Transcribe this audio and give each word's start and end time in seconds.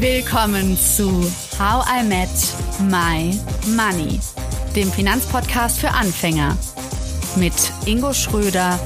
Willkommen 0.00 0.76
zu 0.76 1.10
How 1.58 1.84
I 1.90 2.04
Met 2.04 2.28
My 2.88 3.36
Money, 3.74 4.20
dem 4.76 4.92
Finanzpodcast 4.92 5.80
für 5.80 5.90
Anfänger 5.90 6.56
mit 7.34 7.52
Ingo 7.84 8.12
Schröder 8.12 8.78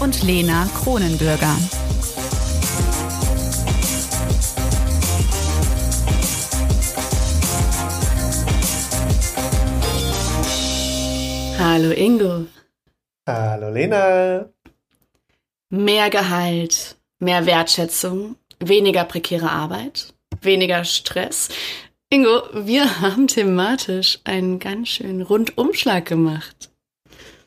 und 0.00 0.20
Lena 0.24 0.68
Kronenbürger. 0.82 1.54
Hallo 11.60 11.92
Ingo. 11.92 12.46
Hallo 13.28 13.70
Lena. 13.70 14.48
Mehr 15.70 16.10
Gehalt, 16.10 16.96
mehr 17.20 17.46
Wertschätzung, 17.46 18.34
weniger 18.58 19.04
prekäre 19.04 19.50
Arbeit, 19.50 20.14
weniger 20.42 20.84
Stress. 20.84 21.48
Ingo, 22.10 22.42
wir 22.54 23.00
haben 23.00 23.28
thematisch 23.28 24.18
einen 24.24 24.58
ganz 24.58 24.88
schönen 24.88 25.22
Rundumschlag 25.22 26.06
gemacht. 26.06 26.70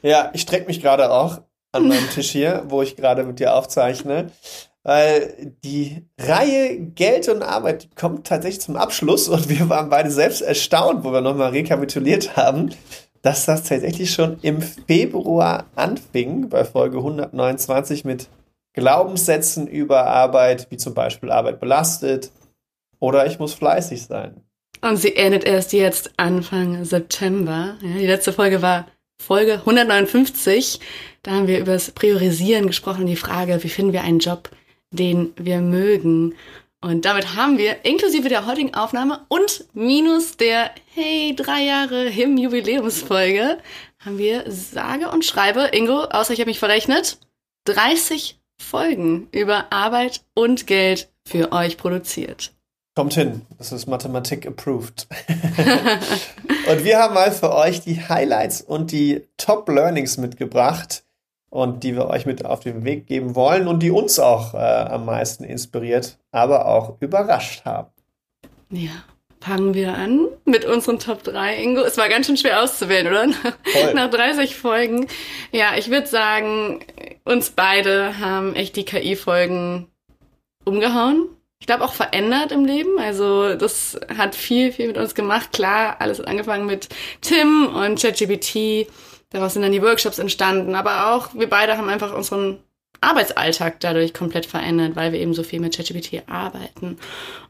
Ja, 0.03 0.31
ich 0.33 0.41
strecke 0.41 0.67
mich 0.67 0.81
gerade 0.81 1.11
auch 1.11 1.41
an 1.71 1.87
meinem 1.87 2.09
Tisch 2.13 2.29
hier, 2.29 2.63
wo 2.67 2.81
ich 2.81 2.95
gerade 2.95 3.23
mit 3.23 3.39
dir 3.39 3.55
aufzeichne, 3.55 4.31
weil 4.83 5.55
die 5.63 6.03
Reihe 6.19 6.79
Geld 6.79 7.27
und 7.29 7.43
Arbeit 7.43 7.95
kommt 7.95 8.27
tatsächlich 8.27 8.61
zum 8.61 8.75
Abschluss 8.75 9.27
und 9.27 9.49
wir 9.49 9.69
waren 9.69 9.89
beide 9.89 10.11
selbst 10.11 10.41
erstaunt, 10.41 11.03
wo 11.03 11.11
wir 11.11 11.21
nochmal 11.21 11.49
rekapituliert 11.49 12.35
haben, 12.35 12.71
dass 13.21 13.45
das 13.45 13.63
tatsächlich 13.63 14.11
schon 14.11 14.39
im 14.41 14.61
Februar 14.61 15.65
anfing, 15.75 16.49
bei 16.49 16.65
Folge 16.65 16.97
129 16.97 18.05
mit 18.05 18.27
Glaubenssätzen 18.73 19.67
über 19.67 20.05
Arbeit, 20.05 20.67
wie 20.69 20.77
zum 20.77 20.93
Beispiel 20.93 21.31
Arbeit 21.31 21.59
belastet 21.59 22.31
oder 23.01 23.25
ich 23.25 23.39
muss 23.39 23.53
fleißig 23.53 24.03
sein. 24.03 24.41
Und 24.79 24.95
sie 24.95 25.15
endet 25.15 25.43
erst 25.43 25.73
jetzt 25.73 26.11
Anfang 26.15 26.85
September. 26.85 27.77
Ja, 27.81 27.97
die 27.99 28.07
letzte 28.07 28.31
Folge 28.31 28.61
war 28.61 28.87
Folge 29.21 29.55
159. 29.55 30.79
Da 31.21 31.31
haben 31.31 31.47
wir 31.47 31.59
über 31.59 31.73
das 31.73 31.91
Priorisieren 31.91 32.67
gesprochen, 32.67 33.05
die 33.05 33.17
Frage, 33.17 33.61
wie 33.63 33.69
finden 33.69 33.93
wir 33.93 34.01
einen 34.01 34.19
Job, 34.19 34.49
den 34.91 35.33
wir 35.35 35.59
mögen. 35.59 36.35
Und 36.83 37.05
damit 37.05 37.35
haben 37.35 37.59
wir 37.59 37.85
inklusive 37.85 38.27
der 38.29 38.47
heutigen 38.47 38.73
Aufnahme 38.73 39.25
und 39.27 39.65
minus 39.73 40.37
der 40.37 40.71
Hey, 40.95 41.35
drei 41.35 41.61
Jahre 41.63 42.09
Him 42.09 42.37
Jubiläumsfolge 42.37 43.59
haben 44.03 44.17
wir 44.17 44.45
sage 44.47 45.11
und 45.11 45.23
schreibe, 45.23 45.69
Ingo, 45.73 46.05
außer 46.05 46.33
ich 46.33 46.39
habe 46.39 46.49
mich 46.49 46.57
verrechnet, 46.57 47.19
30 47.65 48.39
Folgen 48.59 49.27
über 49.31 49.71
Arbeit 49.71 50.21
und 50.33 50.65
Geld 50.65 51.11
für 51.27 51.51
euch 51.51 51.77
produziert. 51.77 52.51
Kommt 52.93 53.13
hin, 53.13 53.43
das 53.57 53.71
ist 53.71 53.87
Mathematik 53.87 54.45
approved. 54.45 55.07
und 56.69 56.83
wir 56.83 56.99
haben 56.99 57.13
mal 57.13 57.31
für 57.31 57.53
euch 57.53 57.81
die 57.81 58.01
Highlights 58.01 58.61
und 58.61 58.91
die 58.91 59.25
Top 59.37 59.69
Learnings 59.69 60.17
mitgebracht 60.17 61.03
und 61.49 61.83
die 61.83 61.95
wir 61.95 62.07
euch 62.07 62.25
mit 62.25 62.45
auf 62.45 62.61
den 62.61 62.83
Weg 62.83 63.07
geben 63.07 63.35
wollen 63.35 63.67
und 63.67 63.79
die 63.79 63.91
uns 63.91 64.19
auch 64.19 64.53
äh, 64.53 64.57
am 64.57 65.05
meisten 65.05 65.43
inspiriert, 65.43 66.17
aber 66.31 66.65
auch 66.65 66.97
überrascht 67.01 67.65
haben. 67.65 67.91
Ja, 68.69 68.91
fangen 69.41 69.73
wir 69.73 69.93
an 69.93 70.27
mit 70.45 70.65
unseren 70.65 70.99
Top 70.99 71.23
3. 71.23 71.61
Ingo, 71.61 71.81
es 71.81 71.97
war 71.97 72.09
ganz 72.09 72.25
schön 72.25 72.37
schwer 72.37 72.63
auszuwählen, 72.63 73.07
oder? 73.07 73.27
Voll. 73.65 73.93
Nach 73.93 74.09
30 74.09 74.55
Folgen. 74.55 75.07
Ja, 75.51 75.75
ich 75.77 75.89
würde 75.89 76.07
sagen, 76.07 76.79
uns 77.25 77.51
beide 77.51 78.19
haben 78.19 78.55
echt 78.55 78.75
die 78.75 78.85
KI-Folgen 78.85 79.87
umgehauen. 80.63 81.29
Ich 81.61 81.67
glaube 81.67 81.85
auch 81.85 81.93
verändert 81.93 82.51
im 82.51 82.65
Leben. 82.65 82.97
Also 82.99 83.55
das 83.55 83.97
hat 84.17 84.33
viel, 84.35 84.73
viel 84.73 84.87
mit 84.87 84.97
uns 84.97 85.13
gemacht. 85.13 85.53
Klar, 85.53 85.97
alles 85.99 86.17
hat 86.17 86.27
angefangen 86.27 86.65
mit 86.65 86.89
Tim 87.21 87.67
und 87.67 88.01
ChatGPT. 88.01 88.87
Daraus 89.29 89.53
sind 89.53 89.61
dann 89.61 89.71
die 89.71 89.81
Workshops 89.81 90.17
entstanden. 90.17 90.73
Aber 90.73 91.13
auch 91.13 91.35
wir 91.35 91.47
beide 91.47 91.77
haben 91.77 91.87
einfach 91.87 92.13
unseren 92.13 92.57
Arbeitsalltag 92.99 93.79
dadurch 93.79 94.13
komplett 94.13 94.45
verändert, 94.47 94.95
weil 94.95 95.11
wir 95.11 95.19
eben 95.19 95.33
so 95.33 95.43
viel 95.43 95.59
mit 95.59 95.75
ChatGPT 95.75 96.23
arbeiten. 96.27 96.97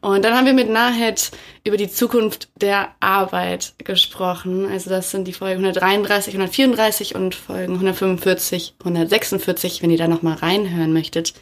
Und 0.00 0.24
dann 0.24 0.34
haben 0.34 0.46
wir 0.46 0.54
mit 0.54 0.68
Nahed 0.70 1.30
über 1.64 1.78
die 1.78 1.90
Zukunft 1.90 2.48
der 2.56 2.88
Arbeit 3.00 3.74
gesprochen. 3.78 4.66
Also 4.66 4.90
das 4.90 5.10
sind 5.10 5.26
die 5.26 5.34
Folgen 5.34 5.64
133, 5.64 6.34
134 6.34 7.14
und 7.14 7.34
Folgen 7.34 7.74
145, 7.74 8.74
146, 8.80 9.82
wenn 9.82 9.90
ihr 9.90 9.98
da 9.98 10.08
nochmal 10.08 10.36
reinhören 10.36 10.92
möchtet. 10.92 11.34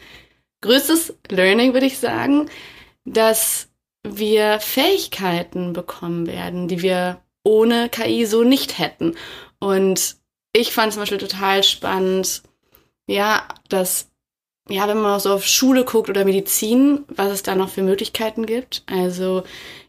Größtes 0.61 1.15
Learning 1.29 1.73
würde 1.73 1.87
ich 1.87 1.97
sagen, 1.97 2.49
dass 3.05 3.69
wir 4.03 4.59
Fähigkeiten 4.59 5.73
bekommen 5.73 6.27
werden, 6.27 6.67
die 6.67 6.81
wir 6.81 7.21
ohne 7.43 7.89
KI 7.89 8.25
so 8.25 8.43
nicht 8.43 8.77
hätten. 8.79 9.15
Und 9.59 10.17
ich 10.53 10.71
fand 10.71 10.93
zum 10.93 11.01
Beispiel 11.01 11.17
total 11.17 11.63
spannend, 11.63 12.43
ja, 13.07 13.47
dass, 13.69 14.09
ja, 14.69 14.87
wenn 14.87 15.01
man 15.01 15.19
so 15.19 15.33
auf 15.33 15.45
Schule 15.45 15.85
guckt 15.85 16.09
oder 16.09 16.25
Medizin, 16.25 17.05
was 17.09 17.31
es 17.31 17.43
da 17.43 17.55
noch 17.55 17.69
für 17.69 17.83
Möglichkeiten 17.83 18.45
gibt. 18.45 18.83
Also 18.85 19.43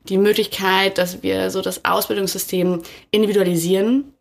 die 0.08 0.18
Möglichkeit, 0.18 0.98
dass 0.98 1.22
wir 1.22 1.50
so 1.50 1.62
das 1.62 1.84
Ausbildungssystem 1.84 2.82
individualisieren, 3.10 4.11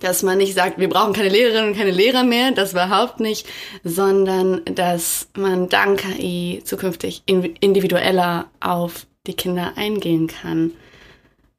dass 0.00 0.22
man 0.22 0.38
nicht 0.38 0.54
sagt, 0.54 0.78
wir 0.78 0.88
brauchen 0.88 1.12
keine 1.12 1.28
Lehrerinnen 1.28 1.70
und 1.70 1.76
keine 1.76 1.90
Lehrer 1.90 2.24
mehr, 2.24 2.52
das 2.52 2.72
überhaupt 2.72 3.20
nicht, 3.20 3.46
sondern 3.82 4.62
dass 4.66 5.28
man 5.36 5.68
dank 5.68 6.00
KI 6.00 6.62
zukünftig 6.64 7.22
individueller 7.26 8.46
auf 8.60 9.06
die 9.26 9.34
Kinder 9.34 9.72
eingehen 9.76 10.26
kann. 10.26 10.72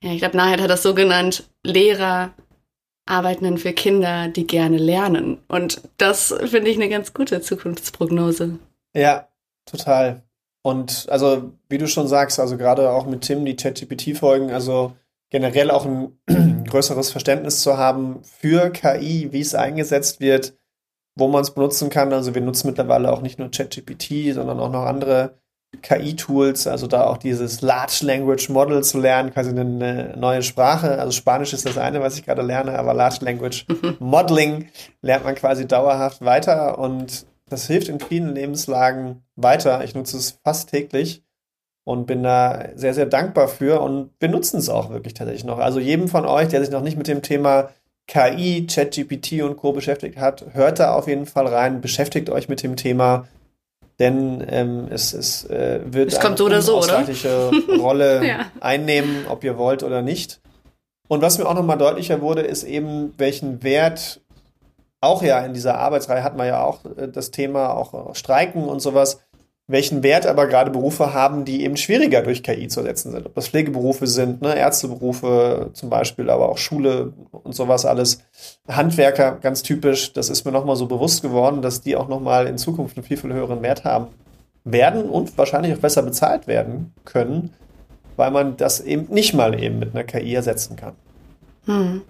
Ja, 0.01 0.11
ich 0.11 0.19
glaube, 0.19 0.37
Nahid 0.37 0.61
hat 0.61 0.69
das 0.69 0.83
so 0.83 0.93
genannt, 0.93 1.45
Lehrer 1.63 2.33
Arbeitenden 3.07 3.57
für 3.57 3.73
Kinder, 3.73 4.27
die 4.27 4.47
gerne 4.47 4.77
lernen. 4.77 5.37
Und 5.47 5.81
das 5.97 6.33
finde 6.45 6.69
ich 6.69 6.75
eine 6.75 6.89
ganz 6.89 7.13
gute 7.13 7.41
Zukunftsprognose. 7.41 8.57
Ja, 8.95 9.27
total. 9.65 10.23
Und 10.63 11.05
also, 11.09 11.51
wie 11.69 11.77
du 11.77 11.87
schon 11.87 12.07
sagst, 12.07 12.39
also 12.39 12.57
gerade 12.57 12.89
auch 12.89 13.05
mit 13.05 13.21
Tim, 13.21 13.45
die 13.45 13.55
ChatGPT-Folgen, 13.55 14.49
also 14.51 14.95
generell 15.29 15.69
auch 15.69 15.85
ein 15.85 16.17
größeres 16.65 17.11
Verständnis 17.11 17.61
zu 17.61 17.77
haben 17.77 18.21
für 18.23 18.69
KI, 18.69 19.29
wie 19.31 19.41
es 19.41 19.55
eingesetzt 19.55 20.19
wird, 20.19 20.57
wo 21.15 21.27
man 21.27 21.41
es 21.41 21.53
benutzen 21.53 21.89
kann. 21.89 22.13
Also 22.13 22.35
wir 22.35 22.41
nutzen 22.41 22.67
mittlerweile 22.67 23.11
auch 23.11 23.21
nicht 23.21 23.39
nur 23.39 23.51
ChatGPT, 23.51 24.33
sondern 24.33 24.59
auch 24.59 24.71
noch 24.71 24.85
andere 24.85 25.37
KI-Tools, 25.81 26.67
also 26.67 26.87
da 26.87 27.05
auch 27.05 27.17
dieses 27.17 27.61
Large 27.61 27.99
Language 28.01 28.49
Model 28.49 28.83
zu 28.83 28.97
lernen, 28.99 29.33
quasi 29.33 29.49
eine 29.49 30.15
neue 30.17 30.41
Sprache. 30.41 30.99
Also 30.99 31.11
Spanisch 31.11 31.53
ist 31.53 31.65
das 31.65 31.77
eine, 31.77 32.01
was 32.01 32.17
ich 32.17 32.25
gerade 32.25 32.41
lerne, 32.41 32.77
aber 32.77 32.93
Large 32.93 33.25
Language 33.25 33.65
Modeling 33.99 34.69
lernt 35.01 35.25
man 35.25 35.35
quasi 35.35 35.67
dauerhaft 35.67 36.23
weiter 36.23 36.79
und 36.79 37.25
das 37.47 37.67
hilft 37.67 37.89
in 37.89 37.99
vielen 37.99 38.33
Lebenslagen 38.33 39.23
weiter. 39.35 39.83
Ich 39.83 39.93
nutze 39.95 40.17
es 40.17 40.39
fast 40.43 40.69
täglich 40.69 41.24
und 41.85 42.05
bin 42.05 42.23
da 42.23 42.65
sehr, 42.75 42.93
sehr 42.93 43.05
dankbar 43.05 43.47
für 43.47 43.79
und 43.79 44.09
wir 44.19 44.27
nutzen 44.27 44.57
es 44.57 44.67
auch 44.67 44.89
wirklich 44.89 45.13
tatsächlich 45.13 45.45
noch. 45.45 45.59
Also 45.59 45.79
jedem 45.79 46.09
von 46.09 46.25
euch, 46.25 46.49
der 46.49 46.59
sich 46.59 46.71
noch 46.71 46.81
nicht 46.81 46.97
mit 46.97 47.07
dem 47.07 47.21
Thema 47.21 47.69
KI, 48.07 48.67
ChatGPT 48.67 49.41
und 49.41 49.55
Co. 49.55 49.71
beschäftigt 49.71 50.17
hat, 50.17 50.45
hört 50.51 50.79
da 50.79 50.93
auf 50.93 51.07
jeden 51.07 51.25
Fall 51.25 51.47
rein, 51.47 51.79
beschäftigt 51.79 52.29
euch 52.29 52.49
mit 52.49 52.61
dem 52.61 52.75
Thema 52.75 53.27
denn 53.99 54.45
ähm, 54.49 54.87
es, 54.89 55.13
es 55.13 55.45
äh, 55.45 55.79
wird 55.85 56.11
es 56.11 56.19
kommt 56.19 56.39
eine 56.41 56.61
so 56.61 56.81
so, 56.81 57.49
Rolle 57.79 58.27
ja. 58.27 58.51
einnehmen, 58.59 59.25
ob 59.29 59.43
ihr 59.43 59.57
wollt 59.57 59.83
oder 59.83 60.01
nicht. 60.01 60.41
Und 61.07 61.21
was 61.21 61.37
mir 61.37 61.45
auch 61.45 61.53
nochmal 61.53 61.77
deutlicher 61.77 62.21
wurde, 62.21 62.41
ist 62.41 62.63
eben, 62.63 63.13
welchen 63.17 63.63
Wert 63.63 64.21
auch 64.99 65.21
ja 65.21 65.39
in 65.45 65.53
dieser 65.53 65.77
Arbeitsreihe 65.77 66.23
hat 66.23 66.35
man 66.35 66.47
ja 66.47 66.63
auch 66.63 66.83
äh, 66.97 67.07
das 67.07 67.31
Thema 67.31 67.69
auch 67.69 68.15
Streiken 68.15 68.65
und 68.65 68.81
sowas, 68.81 69.21
welchen 69.67 70.03
Wert 70.03 70.27
aber 70.27 70.45
gerade 70.47 70.69
Berufe 70.69 71.13
haben, 71.13 71.43
die 71.43 71.63
eben 71.63 71.75
schwieriger 71.75 72.21
durch 72.21 72.43
KI 72.43 72.67
zu 72.67 72.81
ersetzen 72.81 73.11
sind. 73.11 73.25
Ob 73.25 73.33
das 73.33 73.47
Pflegeberufe 73.47 74.05
sind, 74.05 74.41
ne, 74.41 74.55
Ärzteberufe 74.55 75.71
zum 75.73 75.89
Beispiel, 75.89 76.29
aber 76.29 76.49
auch 76.49 76.59
Schule 76.59 77.13
und 77.31 77.55
sowas 77.55 77.85
alles. 77.85 78.19
Handwerker, 78.67 79.39
ganz 79.41 79.63
typisch, 79.63 80.13
das 80.13 80.29
ist 80.29 80.45
mir 80.45 80.51
nochmal 80.51 80.75
so 80.75 80.85
bewusst 80.85 81.23
geworden, 81.23 81.63
dass 81.63 81.81
die 81.81 81.95
auch 81.95 82.07
nochmal 82.07 82.45
in 82.45 82.59
Zukunft 82.59 82.97
einen 82.97 83.05
viel, 83.05 83.17
viel 83.17 83.33
höheren 83.33 83.63
Wert 83.63 83.83
haben 83.83 84.07
werden 84.65 85.03
und 85.03 85.37
wahrscheinlich 85.37 85.73
auch 85.73 85.79
besser 85.79 86.03
bezahlt 86.03 86.47
werden 86.47 86.93
können, 87.03 87.53
weil 88.17 88.31
man 88.31 88.57
das 88.57 88.81
eben 88.81 89.07
nicht 89.13 89.33
mal 89.33 89.61
eben 89.61 89.79
mit 89.79 89.95
einer 89.95 90.03
KI 90.03 90.33
ersetzen 90.35 90.75
kann. 90.75 90.93
Hm. 91.65 92.01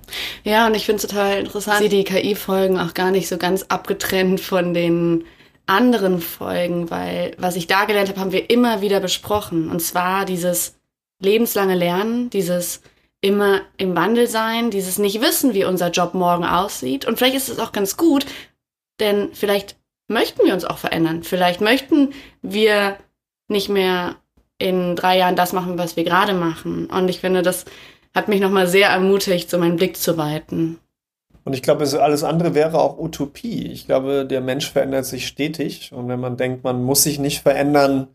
Ja, 0.43 0.67
und 0.67 0.75
ich 0.75 0.85
finde 0.85 1.01
es 1.01 1.07
total 1.07 1.39
interessant, 1.39 1.89
die 1.89 2.03
KI-Folgen 2.03 2.77
auch 2.77 2.93
gar 2.93 3.11
nicht 3.11 3.29
so 3.29 3.37
ganz 3.37 3.63
abgetrennt 3.69 4.41
von 4.41 4.73
den 4.73 5.23
anderen 5.65 6.21
Folgen, 6.21 6.89
weil 6.89 7.35
was 7.37 7.55
ich 7.55 7.67
da 7.67 7.85
gelernt 7.85 8.09
habe, 8.09 8.19
haben 8.19 8.31
wir 8.31 8.49
immer 8.49 8.81
wieder 8.81 8.99
besprochen. 8.99 9.69
Und 9.69 9.81
zwar 9.81 10.25
dieses 10.25 10.77
lebenslange 11.19 11.75
Lernen, 11.75 12.29
dieses 12.29 12.81
immer 13.21 13.61
im 13.77 13.95
Wandel 13.95 14.27
sein, 14.27 14.69
dieses 14.69 14.99
nicht 14.99 15.21
wissen, 15.21 15.53
wie 15.53 15.65
unser 15.65 15.89
Job 15.89 16.13
morgen 16.13 16.45
aussieht. 16.45 17.05
Und 17.05 17.17
vielleicht 17.17 17.35
ist 17.35 17.49
es 17.49 17.59
auch 17.59 17.71
ganz 17.71 17.97
gut, 17.97 18.25
denn 18.99 19.29
vielleicht 19.33 19.77
möchten 20.07 20.45
wir 20.45 20.53
uns 20.53 20.65
auch 20.65 20.77
verändern. 20.77 21.23
Vielleicht 21.23 21.61
möchten 21.61 22.13
wir 22.41 22.97
nicht 23.47 23.69
mehr 23.69 24.17
in 24.57 24.95
drei 24.95 25.17
Jahren 25.17 25.35
das 25.35 25.53
machen, 25.53 25.77
was 25.77 25.95
wir 25.95 26.03
gerade 26.03 26.33
machen. 26.33 26.85
Und 26.85 27.09
ich 27.09 27.19
finde, 27.19 27.41
das 27.41 27.65
hat 28.13 28.27
mich 28.27 28.39
nochmal 28.39 28.67
sehr 28.67 28.89
ermutigt, 28.89 29.49
so 29.49 29.57
meinen 29.57 29.75
Blick 29.77 29.97
zu 29.97 30.17
weiten. 30.17 30.79
Und 31.45 31.53
ich 31.53 31.61
glaube, 31.61 31.85
alles 32.01 32.23
andere 32.23 32.55
wäre 32.55 32.79
auch 32.79 32.97
Utopie. 32.97 33.67
Ich 33.71 33.85
glaube, 33.85 34.25
der 34.25 34.41
Mensch 34.41 34.69
verändert 34.69 35.05
sich 35.05 35.27
stetig. 35.27 35.93
Und 35.93 36.07
wenn 36.07 36.19
man 36.19 36.37
denkt, 36.37 36.63
man 36.63 36.83
muss 36.83 37.03
sich 37.03 37.19
nicht 37.19 37.41
verändern, 37.41 38.07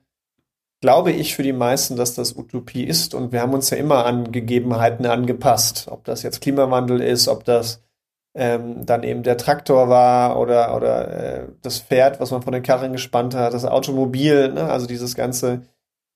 glaube 0.80 1.12
ich 1.12 1.36
für 1.36 1.44
die 1.44 1.52
meisten, 1.52 1.94
dass 1.96 2.14
das 2.14 2.36
Utopie 2.36 2.82
ist. 2.82 3.14
Und 3.14 3.30
wir 3.30 3.40
haben 3.40 3.54
uns 3.54 3.70
ja 3.70 3.76
immer 3.76 4.04
an 4.04 4.32
Gegebenheiten 4.32 5.06
angepasst. 5.06 5.86
Ob 5.88 6.04
das 6.04 6.24
jetzt 6.24 6.40
Klimawandel 6.40 7.00
ist, 7.00 7.28
ob 7.28 7.44
das 7.44 7.82
ähm, 8.34 8.84
dann 8.84 9.04
eben 9.04 9.22
der 9.22 9.36
Traktor 9.36 9.88
war 9.88 10.38
oder, 10.38 10.76
oder 10.76 11.08
äh, 11.42 11.48
das 11.62 11.78
Pferd, 11.78 12.18
was 12.20 12.32
man 12.32 12.42
von 12.42 12.52
den 12.52 12.62
Karren 12.64 12.92
gespannt 12.92 13.34
hat, 13.34 13.54
das 13.54 13.64
Automobil, 13.64 14.52
ne? 14.52 14.64
also 14.64 14.86
dieses 14.86 15.14
ganze 15.14 15.62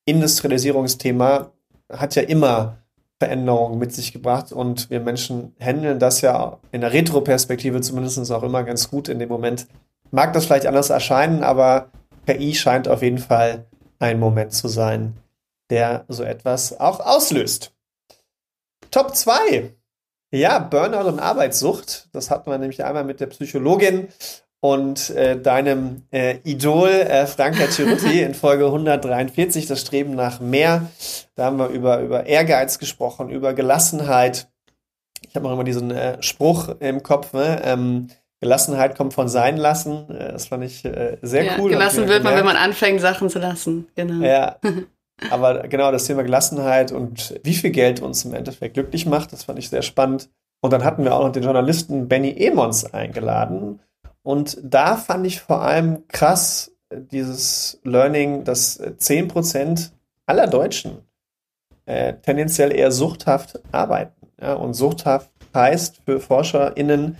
Industrialisierungsthema 0.06 1.52
hat 1.92 2.14
ja 2.14 2.22
immer 2.22 2.78
Veränderungen 3.18 3.78
mit 3.78 3.92
sich 3.92 4.12
gebracht 4.12 4.52
und 4.52 4.90
wir 4.90 5.00
Menschen 5.00 5.54
handeln 5.60 5.98
das 5.98 6.20
ja 6.20 6.58
in 6.72 6.80
der 6.80 6.92
Retroperspektive 6.92 7.80
zumindest 7.80 8.30
auch 8.30 8.42
immer 8.42 8.64
ganz 8.64 8.90
gut 8.90 9.08
in 9.08 9.18
dem 9.18 9.28
Moment. 9.28 9.66
Mag 10.10 10.32
das 10.32 10.46
vielleicht 10.46 10.66
anders 10.66 10.90
erscheinen, 10.90 11.42
aber 11.42 11.90
KI 12.26 12.54
scheint 12.54 12.88
auf 12.88 13.02
jeden 13.02 13.18
Fall 13.18 13.66
ein 13.98 14.18
Moment 14.18 14.52
zu 14.52 14.68
sein, 14.68 15.16
der 15.70 16.04
so 16.08 16.22
etwas 16.22 16.78
auch 16.78 17.00
auslöst. 17.00 17.72
Top 18.90 19.14
2. 19.14 19.74
Ja, 20.30 20.58
Burnout 20.58 21.08
und 21.08 21.20
Arbeitssucht. 21.20 22.08
Das 22.12 22.30
hatten 22.30 22.50
wir 22.50 22.58
nämlich 22.58 22.84
einmal 22.84 23.04
mit 23.04 23.20
der 23.20 23.26
Psychologin 23.26 24.08
und 24.64 25.10
äh, 25.10 25.38
deinem 25.38 26.04
äh, 26.10 26.38
Idol 26.42 26.88
äh, 26.88 27.26
Franka 27.26 27.68
Ciruti 27.68 28.22
in 28.22 28.32
Folge 28.32 28.64
143, 28.64 29.66
das 29.66 29.82
Streben 29.82 30.14
nach 30.14 30.40
mehr. 30.40 30.88
Da 31.34 31.44
haben 31.44 31.58
wir 31.58 31.68
über, 31.68 32.00
über 32.00 32.24
Ehrgeiz 32.24 32.78
gesprochen, 32.78 33.28
über 33.28 33.52
Gelassenheit. 33.52 34.48
Ich 35.28 35.36
habe 35.36 35.44
noch 35.44 35.52
immer 35.52 35.64
diesen 35.64 35.90
äh, 35.90 36.16
Spruch 36.22 36.76
im 36.80 37.02
Kopf, 37.02 37.34
ne? 37.34 37.60
ähm, 37.62 38.08
Gelassenheit 38.40 38.96
kommt 38.96 39.12
von 39.12 39.28
sein 39.28 39.58
lassen. 39.58 40.08
Äh, 40.08 40.32
das 40.32 40.46
fand 40.46 40.64
ich 40.64 40.82
äh, 40.86 41.18
sehr 41.20 41.44
ja, 41.44 41.52
cool. 41.58 41.68
Gelassen 41.68 42.08
wird 42.08 42.24
man, 42.24 42.34
wenn 42.34 42.46
man 42.46 42.56
anfängt, 42.56 43.02
Sachen 43.02 43.28
zu 43.28 43.40
lassen. 43.40 43.88
Genau. 43.96 44.24
Ja. 44.24 44.56
Aber 45.30 45.68
genau 45.68 45.92
das 45.92 46.06
Thema 46.06 46.22
Gelassenheit 46.22 46.90
und 46.90 47.38
wie 47.44 47.52
viel 47.52 47.70
Geld 47.70 48.00
uns 48.00 48.24
im 48.24 48.32
Endeffekt 48.32 48.72
glücklich 48.72 49.04
macht, 49.04 49.34
das 49.34 49.44
fand 49.44 49.58
ich 49.58 49.68
sehr 49.68 49.82
spannend. 49.82 50.30
Und 50.62 50.72
dann 50.72 50.84
hatten 50.84 51.04
wir 51.04 51.14
auch 51.14 51.22
noch 51.22 51.32
den 51.32 51.42
Journalisten 51.42 52.08
Benny 52.08 52.34
Emons 52.34 52.86
eingeladen. 52.94 53.80
Und 54.24 54.58
da 54.62 54.96
fand 54.96 55.26
ich 55.26 55.40
vor 55.40 55.62
allem 55.62 56.08
krass 56.08 56.72
äh, 56.88 56.96
dieses 57.00 57.78
Learning, 57.84 58.42
dass 58.42 58.80
10% 58.80 59.90
aller 60.26 60.46
Deutschen 60.48 61.02
äh, 61.84 62.14
tendenziell 62.14 62.74
eher 62.74 62.90
suchthaft 62.90 63.60
arbeiten. 63.70 64.26
Ja? 64.40 64.54
Und 64.54 64.74
suchthaft 64.74 65.30
heißt 65.54 66.00
für 66.04 66.18
ForscherInnen, 66.18 67.18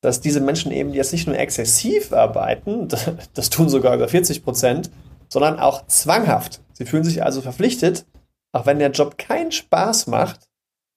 dass 0.00 0.20
diese 0.20 0.40
Menschen 0.40 0.70
eben 0.70 0.94
jetzt 0.94 1.12
nicht 1.12 1.26
nur 1.26 1.36
exzessiv 1.36 2.12
arbeiten, 2.12 2.88
das 3.34 3.50
tun 3.50 3.68
sogar 3.68 3.96
über 3.96 4.08
40 4.08 4.44
Prozent, 4.44 4.90
sondern 5.28 5.58
auch 5.58 5.88
zwanghaft. 5.88 6.62
Sie 6.72 6.86
fühlen 6.86 7.02
sich 7.04 7.24
also 7.24 7.42
verpflichtet, 7.42 8.06
auch 8.52 8.66
wenn 8.66 8.78
der 8.78 8.92
Job 8.92 9.18
keinen 9.18 9.50
Spaß 9.50 10.06
macht, 10.06 10.45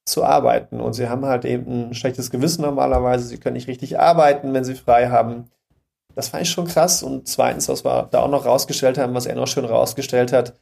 zu 0.09 0.23
arbeiten. 0.23 0.79
Und 0.79 0.93
sie 0.93 1.09
haben 1.09 1.25
halt 1.25 1.45
eben 1.45 1.89
ein 1.89 1.93
schlechtes 1.93 2.31
Gewissen 2.31 2.61
normalerweise. 2.61 3.25
Sie 3.25 3.37
können 3.37 3.55
nicht 3.55 3.67
richtig 3.67 3.99
arbeiten, 3.99 4.53
wenn 4.53 4.63
sie 4.63 4.75
frei 4.75 5.09
haben. 5.09 5.45
Das 6.15 6.29
fand 6.29 6.43
ich 6.43 6.49
schon 6.49 6.67
krass. 6.67 7.03
Und 7.03 7.27
zweitens, 7.27 7.69
was 7.69 7.85
wir 7.85 8.07
da 8.11 8.19
auch 8.19 8.29
noch 8.29 8.45
rausgestellt 8.45 8.97
haben, 8.97 9.13
was 9.13 9.25
er 9.25 9.35
noch 9.35 9.47
schön 9.47 9.65
rausgestellt 9.65 10.33
hat, 10.33 10.53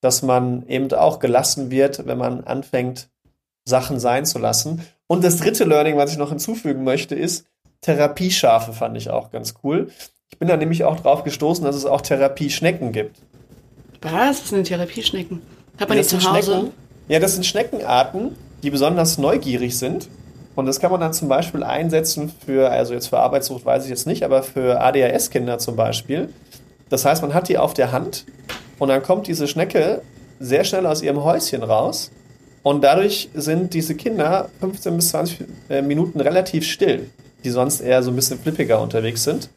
dass 0.00 0.22
man 0.22 0.66
eben 0.66 0.92
auch 0.92 1.18
gelassen 1.18 1.70
wird, 1.70 2.06
wenn 2.06 2.18
man 2.18 2.44
anfängt, 2.44 3.08
Sachen 3.64 3.98
sein 3.98 4.24
zu 4.24 4.38
lassen. 4.38 4.82
Und 5.06 5.24
das 5.24 5.38
dritte 5.38 5.64
Learning, 5.64 5.96
was 5.96 6.12
ich 6.12 6.18
noch 6.18 6.30
hinzufügen 6.30 6.84
möchte, 6.84 7.14
ist, 7.14 7.46
Therapieschafe 7.80 8.72
fand 8.72 8.96
ich 8.96 9.10
auch 9.10 9.30
ganz 9.30 9.54
cool. 9.62 9.90
Ich 10.30 10.38
bin 10.38 10.48
da 10.48 10.56
nämlich 10.56 10.84
auch 10.84 11.00
drauf 11.00 11.24
gestoßen, 11.24 11.64
dass 11.64 11.76
es 11.76 11.86
auch 11.86 12.00
Therapieschnecken 12.00 12.92
gibt. 12.92 13.18
Was? 14.02 14.42
Was 14.42 14.48
sind 14.48 14.64
Therapieschnecken? 14.64 15.42
Hat 15.78 15.88
man 15.88 15.98
die 15.98 16.04
zu 16.04 16.16
Hause? 16.16 16.52
Schnecken, 16.52 16.72
ja, 17.08 17.20
das 17.20 17.34
sind 17.34 17.46
Schneckenarten, 17.46 18.36
die 18.66 18.70
besonders 18.70 19.16
neugierig 19.16 19.78
sind. 19.78 20.08
Und 20.56 20.66
das 20.66 20.80
kann 20.80 20.90
man 20.90 20.98
dann 20.98 21.12
zum 21.12 21.28
Beispiel 21.28 21.62
einsetzen 21.62 22.32
für, 22.44 22.68
also 22.68 22.94
jetzt 22.94 23.06
für 23.06 23.20
Arbeitssucht 23.20 23.64
weiß 23.64 23.84
ich 23.84 23.90
jetzt 23.90 24.08
nicht, 24.08 24.24
aber 24.24 24.42
für 24.42 24.80
ADHS-Kinder 24.80 25.58
zum 25.58 25.76
Beispiel. 25.76 26.30
Das 26.88 27.04
heißt, 27.04 27.22
man 27.22 27.32
hat 27.32 27.48
die 27.48 27.58
auf 27.58 27.74
der 27.74 27.92
Hand 27.92 28.24
und 28.80 28.88
dann 28.88 29.04
kommt 29.04 29.28
diese 29.28 29.46
Schnecke 29.46 30.02
sehr 30.40 30.64
schnell 30.64 30.84
aus 30.86 31.00
ihrem 31.00 31.22
Häuschen 31.22 31.62
raus 31.62 32.10
und 32.64 32.82
dadurch 32.82 33.28
sind 33.34 33.72
diese 33.72 33.94
Kinder 33.94 34.48
15 34.58 34.96
bis 34.96 35.10
20 35.10 35.44
äh, 35.68 35.82
Minuten 35.82 36.20
relativ 36.20 36.66
still, 36.66 37.08
die 37.44 37.50
sonst 37.50 37.80
eher 37.80 38.02
so 38.02 38.10
ein 38.10 38.16
bisschen 38.16 38.40
flippiger 38.40 38.80
unterwegs 38.80 39.22
sind. 39.22 39.48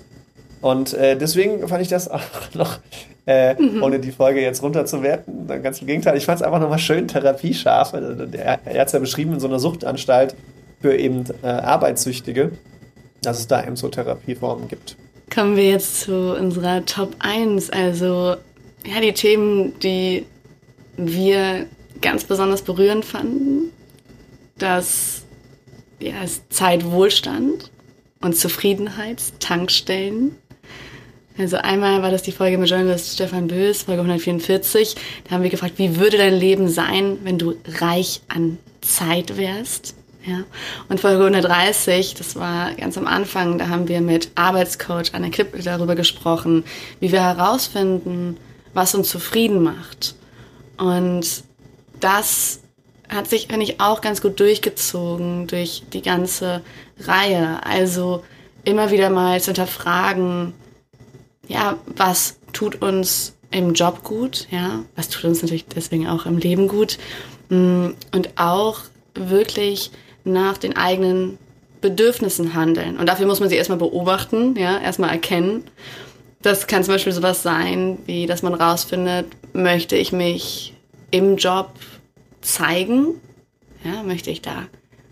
Und 0.62 0.94
äh, 0.94 1.18
deswegen 1.18 1.68
fand 1.68 1.82
ich 1.82 1.88
das 1.88 2.10
auch 2.10 2.22
noch, 2.54 2.80
äh, 3.26 3.56
mhm. 3.56 3.84
ohne 3.84 4.00
die 4.00 4.12
Folge 4.12 4.42
jetzt 4.42 4.62
runterzuwerten, 4.62 5.48
ganz 5.62 5.82
im 5.82 5.88
Gegenteil, 5.88 6.18
ich 6.18 6.26
fand 6.26 6.42
es 6.42 6.46
einfach 6.46 6.60
nochmal 6.60 6.80
schön 6.80 7.08
therapiescharf. 7.08 7.94
Er, 7.94 8.60
er 8.66 8.82
hat 8.82 8.88
es 8.88 8.94
ja 8.94 9.00
beschrieben 9.00 9.34
in 9.34 9.40
so 9.40 9.48
einer 9.48 9.60
Suchtanstalt 9.60 10.36
für 10.82 10.96
eben 10.96 11.26
äh, 11.44 11.48
Arbeitssüchtige, 11.48 12.52
dass 13.22 13.40
es 13.40 13.48
da 13.48 13.64
eben 13.64 13.76
so 13.76 13.90
Therapieformen 13.90 14.68
gibt. 14.68 14.96
Kommen 15.34 15.56
wir 15.56 15.70
jetzt 15.70 16.02
zu 16.02 16.36
unserer 16.36 16.86
Top 16.86 17.16
1, 17.20 17.70
also 17.70 18.36
ja, 18.86 19.02
die 19.02 19.14
Themen, 19.14 19.78
die 19.80 20.26
wir 20.98 21.66
ganz 22.02 22.24
besonders 22.24 22.62
berührend 22.62 23.06
fanden. 23.06 23.72
Das 24.58 25.24
ja, 26.00 26.24
ist 26.24 26.52
Zeitwohlstand 26.52 27.72
und 28.22 28.36
Zufriedenheitstankstellen. 28.36 30.36
Also 31.40 31.56
einmal 31.56 32.02
war 32.02 32.12
das 32.12 32.22
die 32.22 32.34
Folge 32.34 32.58
mit 32.58 32.70
Journalist 32.70 33.14
Stefan 33.14 33.48
Bös, 33.48 33.84
Folge 33.84 34.02
144. 34.02 34.96
Da 35.24 35.32
haben 35.32 35.44
wir 35.44 35.50
gefragt, 35.50 35.76
wie 35.78 35.96
würde 35.96 36.18
dein 36.18 36.34
Leben 36.34 36.68
sein, 36.68 37.18
wenn 37.24 37.38
du 37.38 37.56
reich 37.80 38.20
an 38.28 38.58
Zeit 38.82 39.38
wärst? 39.38 39.96
Ja. 40.26 40.44
Und 40.90 41.00
Folge 41.00 41.20
130, 41.20 42.16
das 42.16 42.36
war 42.36 42.74
ganz 42.74 42.98
am 42.98 43.08
Anfang, 43.08 43.58
da 43.58 43.70
haben 43.70 43.88
wir 43.88 44.02
mit 44.02 44.32
Arbeitscoach 44.36 45.14
Anna 45.14 45.30
Klipp 45.30 45.54
darüber 45.64 45.96
gesprochen, 45.96 46.66
wie 47.00 47.14
wir 47.14 47.24
herausfinden, 47.24 48.36
was 48.74 48.94
uns 48.94 49.08
zufrieden 49.08 49.64
macht. 49.64 50.16
Und 50.76 51.46
das 52.02 52.60
hat 53.08 53.30
sich, 53.30 53.48
finde 53.48 53.64
ich, 53.64 53.80
auch 53.80 54.02
ganz 54.02 54.22
gut 54.22 54.42
durchgezogen 54.42 55.48
durch 55.48 55.84
die 55.94 56.02
ganze 56.02 56.64
Reihe. 57.00 57.66
Also 57.66 58.26
immer 58.66 58.92
wieder 58.92 59.10
mal 59.10 59.40
zu 59.40 59.48
hinterfragen, 59.48 60.54
ja, 61.50 61.78
was 61.98 62.40
tut 62.54 62.82
uns 62.82 63.36
im 63.52 63.74
Job 63.74 64.04
gut, 64.04 64.48
ja, 64.52 64.84
was 64.96 65.10
tut 65.10 65.26
uns 65.26 65.42
natürlich 65.42 65.66
deswegen 65.66 66.08
auch 66.08 66.26
im 66.26 66.38
Leben 66.38 66.68
gut 66.70 66.98
mm, 67.50 67.88
und 68.14 68.30
auch 68.38 68.82
wirklich 69.16 69.92
nach 70.24 70.58
den 70.58 70.78
eigenen 70.78 71.38
Bedürfnissen 71.82 72.54
handeln. 72.54 72.98
Und 72.98 73.08
dafür 73.08 73.26
muss 73.26 73.40
man 73.40 73.50
sie 73.50 73.56
erstmal 73.56 73.80
beobachten, 73.80 74.56
ja, 74.56 74.80
erstmal 74.80 75.10
erkennen. 75.10 75.64
Das 76.42 76.68
kann 76.68 76.84
zum 76.84 76.94
Beispiel 76.94 77.14
sowas 77.14 77.44
sein, 77.44 77.98
wie 78.06 78.28
dass 78.28 78.44
man 78.44 78.54
rausfindet, 78.54 79.26
möchte 79.54 79.96
ich 79.96 80.12
mich 80.12 80.74
im 81.12 81.38
Job 81.38 81.72
zeigen? 82.42 83.20
Ja, 83.84 84.04
möchte 84.04 84.30
ich 84.30 84.42
da 84.42 84.68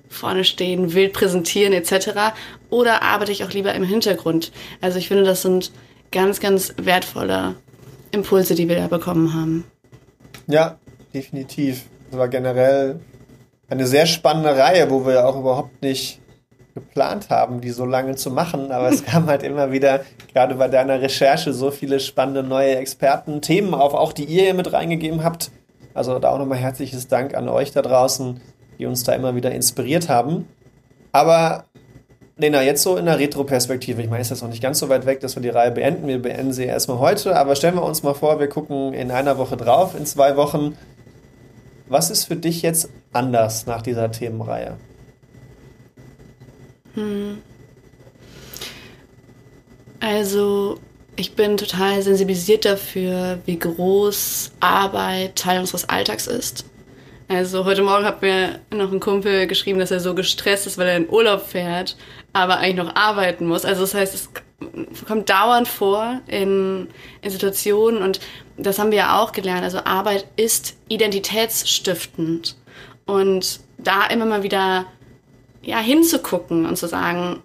vorne 0.09 0.43
stehen, 0.43 0.93
wild 0.93 1.13
präsentieren 1.13 1.73
etc. 1.73 2.33
Oder 2.69 3.01
arbeite 3.01 3.31
ich 3.31 3.43
auch 3.43 3.51
lieber 3.51 3.73
im 3.73 3.83
Hintergrund? 3.83 4.51
Also 4.81 4.99
ich 4.99 5.07
finde, 5.07 5.23
das 5.23 5.41
sind 5.41 5.71
ganz, 6.11 6.39
ganz 6.39 6.73
wertvolle 6.77 7.55
Impulse, 8.11 8.55
die 8.55 8.67
wir 8.67 8.77
da 8.77 8.87
bekommen 8.87 9.33
haben. 9.33 9.63
Ja, 10.47 10.77
definitiv. 11.13 11.85
Das 12.09 12.19
war 12.19 12.27
generell 12.27 12.99
eine 13.69 13.85
sehr 13.85 14.05
spannende 14.05 14.57
Reihe, 14.57 14.89
wo 14.89 15.05
wir 15.05 15.27
auch 15.27 15.37
überhaupt 15.37 15.81
nicht 15.81 16.21
geplant 16.73 17.29
haben, 17.29 17.59
die 17.59 17.71
so 17.71 17.85
lange 17.85 18.15
zu 18.15 18.31
machen. 18.31 18.71
Aber 18.71 18.89
es 18.89 19.03
kam 19.05 19.27
halt 19.27 19.43
immer 19.43 19.71
wieder, 19.71 20.01
gerade 20.33 20.55
bei 20.55 20.67
deiner 20.67 21.01
Recherche, 21.01 21.53
so 21.53 21.71
viele 21.71 21.99
spannende 21.99 22.43
neue 22.43 22.75
Experten, 22.75 23.41
Themen 23.41 23.73
auf, 23.73 23.93
auch 23.93 24.13
die 24.13 24.25
ihr 24.25 24.43
hier 24.43 24.53
mit 24.53 24.71
reingegeben 24.71 25.23
habt. 25.23 25.51
Also 25.93 26.19
da 26.19 26.29
auch 26.29 26.37
nochmal 26.37 26.59
herzliches 26.59 27.07
Dank 27.07 27.33
an 27.35 27.49
euch 27.49 27.71
da 27.71 27.81
draußen, 27.81 28.39
die 28.77 28.85
uns 28.85 29.03
da 29.03 29.13
immer 29.13 29.35
wieder 29.35 29.51
inspiriert 29.51 30.09
haben. 30.09 30.47
Aber 31.11 31.65
Lena, 32.39 32.61
jetzt 32.61 32.83
so 32.83 32.97
in 32.97 33.05
der 33.05 33.17
Retro-Perspektive. 33.17 34.01
Ich 34.01 34.09
meine, 34.09 34.21
ist 34.21 34.29
das 34.29 34.43
noch 34.43 34.49
nicht 34.49 34.61
ganz 34.61 34.77
so 34.77 34.89
weit 34.89 35.07
weg, 35.07 35.21
dass 35.21 35.35
wir 35.35 35.41
die 35.41 35.49
Reihe 35.49 35.71
beenden. 35.71 36.07
Wir 36.07 36.21
beenden 36.21 36.53
sie 36.53 36.65
erstmal 36.65 36.99
heute, 36.99 37.35
aber 37.35 37.55
stellen 37.55 37.75
wir 37.75 37.83
uns 37.83 38.03
mal 38.03 38.13
vor, 38.13 38.39
wir 38.39 38.47
gucken 38.47 38.93
in 38.93 39.09
einer 39.09 39.39
Woche 39.39 39.57
drauf, 39.57 39.95
in 39.97 40.05
zwei 40.05 40.37
Wochen. 40.37 40.77
Was 41.87 42.11
ist 42.11 42.25
für 42.25 42.35
dich 42.35 42.61
jetzt 42.61 42.89
anders 43.11 43.65
nach 43.65 43.81
dieser 43.81 44.11
Themenreihe? 44.11 44.77
Hm. 46.93 47.39
Also, 49.99 50.77
ich 51.15 51.33
bin 51.35 51.57
total 51.57 52.03
sensibilisiert 52.03 52.65
dafür, 52.65 53.39
wie 53.45 53.57
groß 53.57 54.51
Arbeit 54.59 55.37
Teil 55.37 55.59
unseres 55.59 55.89
Alltags 55.89 56.27
ist. 56.27 56.65
Also 57.29 57.65
heute 57.65 57.81
Morgen 57.81 58.05
hat 58.05 58.21
mir 58.21 58.59
noch 58.73 58.91
ein 58.91 59.01
Kumpel 59.01 59.47
geschrieben, 59.47 59.79
dass 59.79 59.91
er 59.91 59.99
so 59.99 60.15
gestresst 60.15 60.65
ist, 60.65 60.77
weil 60.77 60.87
er 60.87 60.95
in 60.95 61.09
Urlaub 61.09 61.41
fährt, 61.41 61.97
aber 62.37 62.57
eigentlich 62.57 62.85
noch 62.85 62.95
arbeiten 62.95 63.47
muss. 63.47 63.65
Also 63.65 63.81
das 63.81 63.93
heißt, 63.93 64.13
es 64.13 64.29
kommt 65.07 65.29
dauernd 65.29 65.67
vor 65.67 66.21
in, 66.27 66.87
in 67.21 67.31
Situationen 67.31 68.01
und 68.01 68.19
das 68.57 68.79
haben 68.79 68.91
wir 68.91 68.97
ja 68.97 69.19
auch 69.19 69.31
gelernt. 69.31 69.63
Also 69.63 69.79
Arbeit 69.79 70.27
ist 70.35 70.77
identitätsstiftend 70.87 72.55
und 73.05 73.59
da 73.77 74.05
immer 74.07 74.25
mal 74.25 74.43
wieder 74.43 74.85
ja 75.63 75.79
hinzugucken 75.79 76.65
und 76.65 76.77
zu 76.77 76.87
sagen, 76.87 77.41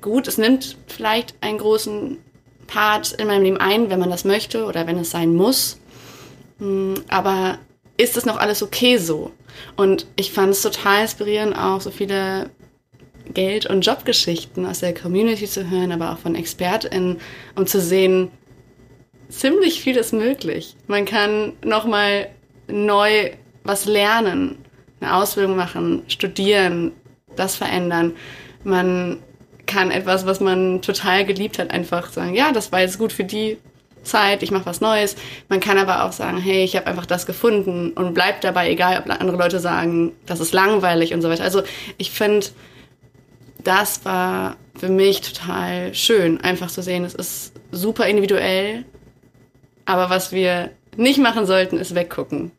gut, 0.00 0.28
es 0.28 0.38
nimmt 0.38 0.76
vielleicht 0.86 1.34
einen 1.40 1.58
großen 1.58 2.18
Part 2.66 3.12
in 3.12 3.26
meinem 3.26 3.42
Leben 3.42 3.56
ein, 3.56 3.90
wenn 3.90 3.98
man 3.98 4.10
das 4.10 4.24
möchte 4.24 4.64
oder 4.64 4.86
wenn 4.86 4.98
es 4.98 5.10
sein 5.10 5.34
muss. 5.34 5.80
Hm, 6.58 7.02
aber 7.08 7.58
ist 7.96 8.16
es 8.16 8.26
noch 8.26 8.36
alles 8.36 8.62
okay 8.62 8.98
so? 8.98 9.32
Und 9.76 10.06
ich 10.16 10.32
fand 10.32 10.50
es 10.50 10.62
total 10.62 11.02
inspirierend, 11.02 11.56
auch 11.56 11.80
so 11.80 11.90
viele 11.90 12.50
Geld- 13.34 13.66
und 13.66 13.82
Jobgeschichten 13.84 14.66
aus 14.66 14.80
der 14.80 14.94
Community 14.94 15.46
zu 15.46 15.68
hören, 15.70 15.92
aber 15.92 16.12
auch 16.12 16.18
von 16.18 16.34
ExpertInnen, 16.34 17.18
um 17.56 17.66
zu 17.66 17.80
sehen, 17.80 18.30
ziemlich 19.28 19.80
viel 19.80 19.96
ist 19.96 20.12
möglich. 20.12 20.76
Man 20.86 21.04
kann 21.04 21.52
nochmal 21.64 22.28
neu 22.68 23.30
was 23.64 23.86
lernen, 23.86 24.58
eine 25.00 25.16
Ausbildung 25.16 25.56
machen, 25.56 26.02
studieren, 26.08 26.92
das 27.36 27.56
verändern. 27.56 28.14
Man 28.64 29.18
kann 29.66 29.90
etwas, 29.90 30.26
was 30.26 30.40
man 30.40 30.82
total 30.82 31.24
geliebt 31.24 31.58
hat, 31.58 31.70
einfach 31.70 32.10
sagen, 32.10 32.34
ja, 32.34 32.52
das 32.52 32.72
war 32.72 32.80
jetzt 32.80 32.98
gut 32.98 33.12
für 33.12 33.24
die 33.24 33.58
Zeit, 34.02 34.42
ich 34.42 34.50
mache 34.50 34.66
was 34.66 34.80
Neues. 34.80 35.16
Man 35.48 35.60
kann 35.60 35.78
aber 35.78 36.04
auch 36.04 36.12
sagen, 36.12 36.38
hey, 36.38 36.64
ich 36.64 36.76
habe 36.76 36.86
einfach 36.86 37.06
das 37.06 37.26
gefunden 37.26 37.92
und 37.92 38.14
bleibt 38.14 38.44
dabei, 38.44 38.70
egal 38.70 38.98
ob 38.98 39.10
andere 39.10 39.36
Leute 39.36 39.60
sagen, 39.60 40.12
das 40.26 40.40
ist 40.40 40.52
langweilig 40.52 41.12
und 41.12 41.22
so 41.22 41.28
weiter. 41.28 41.44
Also 41.44 41.62
ich 41.98 42.10
finde, 42.10 42.46
das 43.64 44.04
war 44.04 44.56
für 44.78 44.88
mich 44.88 45.20
total 45.20 45.94
schön, 45.94 46.40
einfach 46.40 46.70
zu 46.70 46.82
sehen, 46.82 47.04
es 47.04 47.14
ist 47.14 47.52
super 47.70 48.06
individuell, 48.06 48.84
aber 49.84 50.10
was 50.10 50.32
wir 50.32 50.70
nicht 50.96 51.18
machen 51.18 51.46
sollten, 51.46 51.78
ist 51.78 51.94
weggucken, 51.94 52.52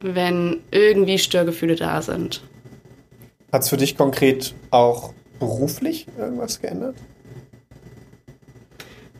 wenn 0.00 0.62
irgendwie 0.70 1.18
Störgefühle 1.18 1.76
da 1.76 2.02
sind. 2.02 2.42
Hat 3.52 3.62
es 3.62 3.68
für 3.68 3.76
dich 3.76 3.96
konkret 3.96 4.54
auch 4.70 5.12
beruflich 5.38 6.06
irgendwas 6.18 6.60
geändert? 6.60 6.96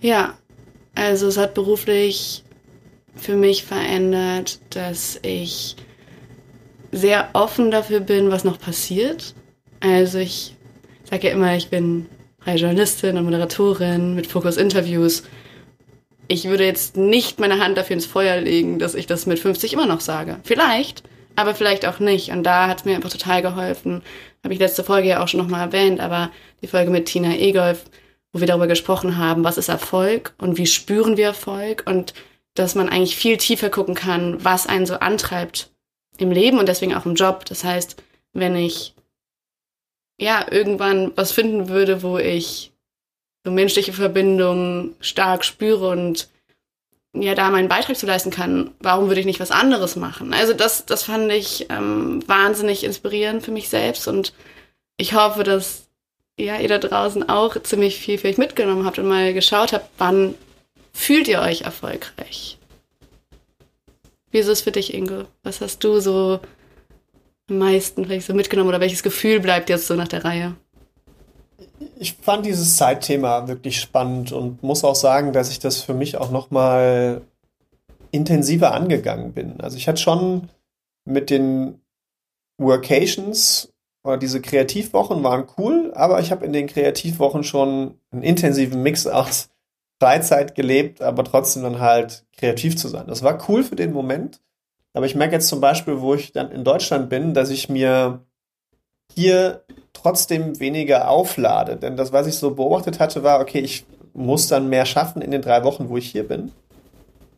Ja, 0.00 0.35
also 0.94 1.26
es 1.28 1.37
hat 1.37 1.54
beruflich 1.54 2.44
für 3.14 3.37
mich 3.37 3.64
verändert, 3.64 4.61
dass 4.70 5.18
ich 5.23 5.76
sehr 6.92 7.30
offen 7.32 7.70
dafür 7.70 8.00
bin, 8.00 8.30
was 8.30 8.44
noch 8.44 8.58
passiert. 8.58 9.35
Also 9.80 10.18
ich 10.18 10.56
sage 11.09 11.29
ja 11.29 11.33
immer, 11.33 11.57
ich 11.57 11.71
bin 11.71 12.07
freie 12.38 12.57
Journalistin 12.57 13.17
und 13.17 13.25
Moderatorin 13.25 14.15
mit 14.15 14.27
Fokus 14.27 14.57
Interviews. 14.57 15.23
Ich 16.29 16.45
würde 16.45 16.67
jetzt 16.67 16.97
nicht 16.97 17.41
meine 17.41 17.61
Hand 17.61 17.79
dafür 17.79 17.95
ins 17.95 18.07
Feuer 18.07 18.41
legen, 18.41 18.79
dass 18.79 18.95
ich 18.95 19.07
das 19.07 19.27
mit 19.27 19.38
50 19.38 19.73
immer 19.73 19.87
noch 19.87 20.00
sage. 20.00 20.38
Vielleicht, 20.45 21.03
aber 21.37 21.55
vielleicht 21.55 21.87
auch 21.87 21.99
nicht. 21.99 22.31
Und 22.31 22.43
da 22.43 22.69
hat 22.69 22.81
es 22.81 22.85
mir 22.85 22.97
einfach 22.97 23.11
total 23.11 23.41
geholfen, 23.41 24.03
habe 24.45 24.53
ich 24.53 24.61
letzte 24.61 24.85
Folge 24.85 25.09
ja 25.09 25.23
auch 25.23 25.29
schon 25.29 25.41
nochmal 25.41 25.67
erwähnt, 25.67 26.00
aber 26.00 26.31
die 26.62 26.69
Folge 26.69 26.91
mit 26.91 27.07
Tina 27.07 27.35
Egolf, 27.37 27.85
wo 28.33 28.41
wir 28.41 28.47
darüber 28.47 28.67
gesprochen 28.67 29.17
haben, 29.17 29.45
was 29.45 29.59
ist 29.59 29.69
Erfolg 29.69 30.35
und 30.38 30.59
wie 30.59 30.67
spüren 30.67 31.17
wir 31.17 31.27
Erfolg 31.27 31.85
und 31.87 32.12
dass 32.55 32.75
man 32.75 32.88
eigentlich 32.88 33.17
viel 33.17 33.37
tiefer 33.37 33.71
gucken 33.71 33.95
kann, 33.95 34.45
was 34.45 34.67
einen 34.67 34.87
so 34.87 34.95
antreibt 34.95 35.71
im 36.19 36.31
Leben 36.31 36.59
und 36.59 36.69
deswegen 36.69 36.95
auch 36.95 37.07
im 37.07 37.15
Job. 37.15 37.47
Das 37.47 37.65
heißt, 37.65 38.03
wenn 38.33 38.55
ich 38.57 38.95
ja 40.20 40.46
irgendwann 40.50 41.12
was 41.16 41.32
finden 41.32 41.68
würde, 41.68 42.02
wo 42.02 42.18
ich 42.18 42.72
so 43.44 43.50
menschliche 43.50 43.92
Verbindungen 43.92 44.96
stark 45.00 45.44
spüre 45.44 45.88
und 45.88 46.28
ja 47.14 47.34
da 47.34 47.50
meinen 47.50 47.68
Beitrag 47.68 47.96
zu 47.96 48.06
leisten 48.06 48.30
kann, 48.30 48.72
warum 48.80 49.08
würde 49.08 49.20
ich 49.20 49.26
nicht 49.26 49.40
was 49.40 49.50
anderes 49.50 49.96
machen? 49.96 50.34
Also 50.34 50.52
das, 50.52 50.87
das 50.87 51.04
fand 51.04 51.30
ich 51.32 51.66
ähm, 51.70 52.22
wahnsinnig 52.26 52.84
inspirierend 52.84 53.44
für 53.44 53.52
mich 53.52 53.68
selbst 53.68 54.08
und 54.08 54.32
ich 54.96 55.14
hoffe, 55.14 55.44
dass 55.44 55.87
ja 56.38 56.58
ihr 56.58 56.68
da 56.68 56.78
draußen 56.78 57.28
auch 57.28 57.60
ziemlich 57.62 57.98
viel 57.98 58.18
vielleicht 58.18 58.38
mitgenommen 58.38 58.84
habt 58.84 58.98
und 58.98 59.08
mal 59.08 59.32
geschaut 59.32 59.72
habt, 59.72 59.88
wann 59.98 60.34
fühlt 60.92 61.28
ihr 61.28 61.40
euch 61.40 61.62
erfolgreich? 61.62 62.58
Wie 64.30 64.38
ist 64.38 64.48
es 64.48 64.60
für 64.60 64.72
dich, 64.72 64.92
Ingo? 64.92 65.25
Was 65.42 65.60
hast 65.60 65.82
du 65.84 66.00
so 66.00 66.40
am 67.49 67.59
meisten 67.59 68.05
vielleicht 68.05 68.26
so 68.26 68.35
mitgenommen 68.35 68.69
oder 68.69 68.81
welches 68.81 69.02
Gefühl 69.02 69.40
bleibt 69.40 69.71
jetzt 69.71 69.87
so 69.87 69.95
nach 69.95 70.09
der 70.09 70.25
Reihe? 70.25 70.55
ich 71.99 72.14
fand 72.14 72.47
dieses 72.47 72.76
Zeitthema 72.76 73.49
wirklich 73.49 73.81
spannend 73.81 74.33
und 74.33 74.62
muss 74.62 74.85
auch 74.85 74.95
sagen, 74.95 75.33
dass 75.33 75.50
ich 75.50 75.59
das 75.59 75.81
für 75.81 75.95
mich 75.95 76.17
auch 76.17 76.31
noch 76.31 76.50
mal 76.50 77.23
intensiver 78.11 78.73
angegangen 78.73 79.33
bin. 79.33 79.61
Also 79.61 79.76
ich 79.76 79.88
hatte 79.88 80.00
schon 80.00 80.49
mit 81.05 81.31
den 81.31 81.81
Workations 82.59 83.73
oder 84.05 84.17
diese 84.17 84.40
Kreativwochen 84.40 85.23
waren 85.23 85.47
cool, 85.59 85.93
aber 85.95 86.21
ich 86.21 86.31
habe 86.31 86.47
in 86.47 86.52
den 86.52 86.67
Kreativwochen 86.67 87.45
schon 87.45 87.99
einen 88.11 88.23
intensiven 88.23 88.83
Mix 88.83 89.07
aus 89.07 89.50
Freizeit 90.00 90.55
gelebt, 90.55 91.02
aber 91.02 91.25
trotzdem 91.25 91.64
dann 91.64 91.81
halt 91.81 92.25
kreativ 92.37 92.76
zu 92.76 92.88
sein. 92.88 93.07
Das 93.09 93.23
war 93.23 93.49
cool 93.49 93.64
für 93.64 93.76
den 93.76 93.93
Moment, 93.93 94.40
aber 94.92 95.07
ich 95.07 95.14
merke 95.14 95.35
jetzt 95.35 95.49
zum 95.49 95.61
Beispiel, 95.61 96.00
wo 96.00 96.14
ich 96.14 96.33
dann 96.33 96.50
in 96.50 96.64
Deutschland 96.64 97.09
bin, 97.09 97.35
dass 97.35 97.50
ich 97.50 97.68
mir 97.68 98.21
hier 99.14 99.64
trotzdem 99.92 100.59
weniger 100.61 101.09
auflade. 101.09 101.76
Denn 101.76 101.97
das, 101.97 102.12
was 102.12 102.26
ich 102.26 102.37
so 102.37 102.52
beobachtet 102.52 103.00
hatte, 103.00 103.23
war, 103.23 103.40
okay, 103.40 103.61
ich 103.61 103.85
muss 104.14 104.49
dann 104.49 104.68
mehr 104.68 104.87
schaffen 104.87 105.23
in 105.23 105.30
den 105.30 105.42
drei 105.42 105.64
Wochen, 105.64 105.88
wo 105.88 105.97
ich 105.97 106.11
hier 106.11 106.26
bin. 106.26 106.52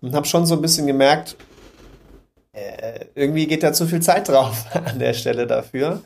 Und 0.00 0.14
habe 0.14 0.26
schon 0.26 0.46
so 0.46 0.54
ein 0.54 0.62
bisschen 0.62 0.86
gemerkt, 0.86 1.36
äh, 2.52 3.06
irgendwie 3.14 3.46
geht 3.46 3.62
da 3.62 3.72
zu 3.72 3.86
viel 3.86 4.00
Zeit 4.00 4.28
drauf 4.28 4.66
an 4.84 4.98
der 4.98 5.14
Stelle 5.14 5.46
dafür. 5.46 6.02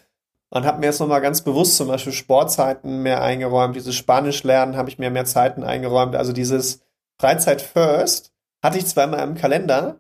Und 0.51 0.65
habe 0.65 0.79
mir 0.79 0.87
jetzt 0.87 1.01
nochmal 1.01 1.21
ganz 1.21 1.43
bewusst 1.43 1.77
zum 1.77 1.89
Beispiel 1.89 2.13
Sportzeiten 2.13 3.03
mehr 3.03 3.23
eingeräumt, 3.23 3.75
dieses 3.75 3.97
Spanisch 3.97 4.45
lernen 4.45 4.77
habe 4.77 4.89
ich 4.89 4.99
mir 4.99 5.11
mehr 5.11 5.25
Zeiten 5.25 5.65
eingeräumt. 5.65 6.15
Also 6.15 6.33
dieses 6.33 6.81
Freizeit 7.19 7.61
First 7.61 8.33
hatte 8.63 8.79
ich 8.79 8.97
immer 8.97 9.23
im 9.23 9.35
Kalender, 9.35 9.97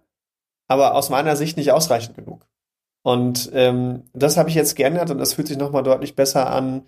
aber 0.69 0.95
aus 0.95 1.11
meiner 1.11 1.37
Sicht 1.37 1.57
nicht 1.57 1.73
ausreichend 1.73 2.17
genug. 2.17 2.47
Und 3.03 3.51
ähm, 3.53 4.05
das 4.15 4.37
habe 4.37 4.49
ich 4.49 4.55
jetzt 4.55 4.77
geändert 4.77 5.11
und 5.11 5.19
das 5.19 5.35
fühlt 5.35 5.49
sich 5.49 5.59
nochmal 5.59 5.83
deutlich 5.83 6.17
besser 6.17 6.51
an. 6.51 6.87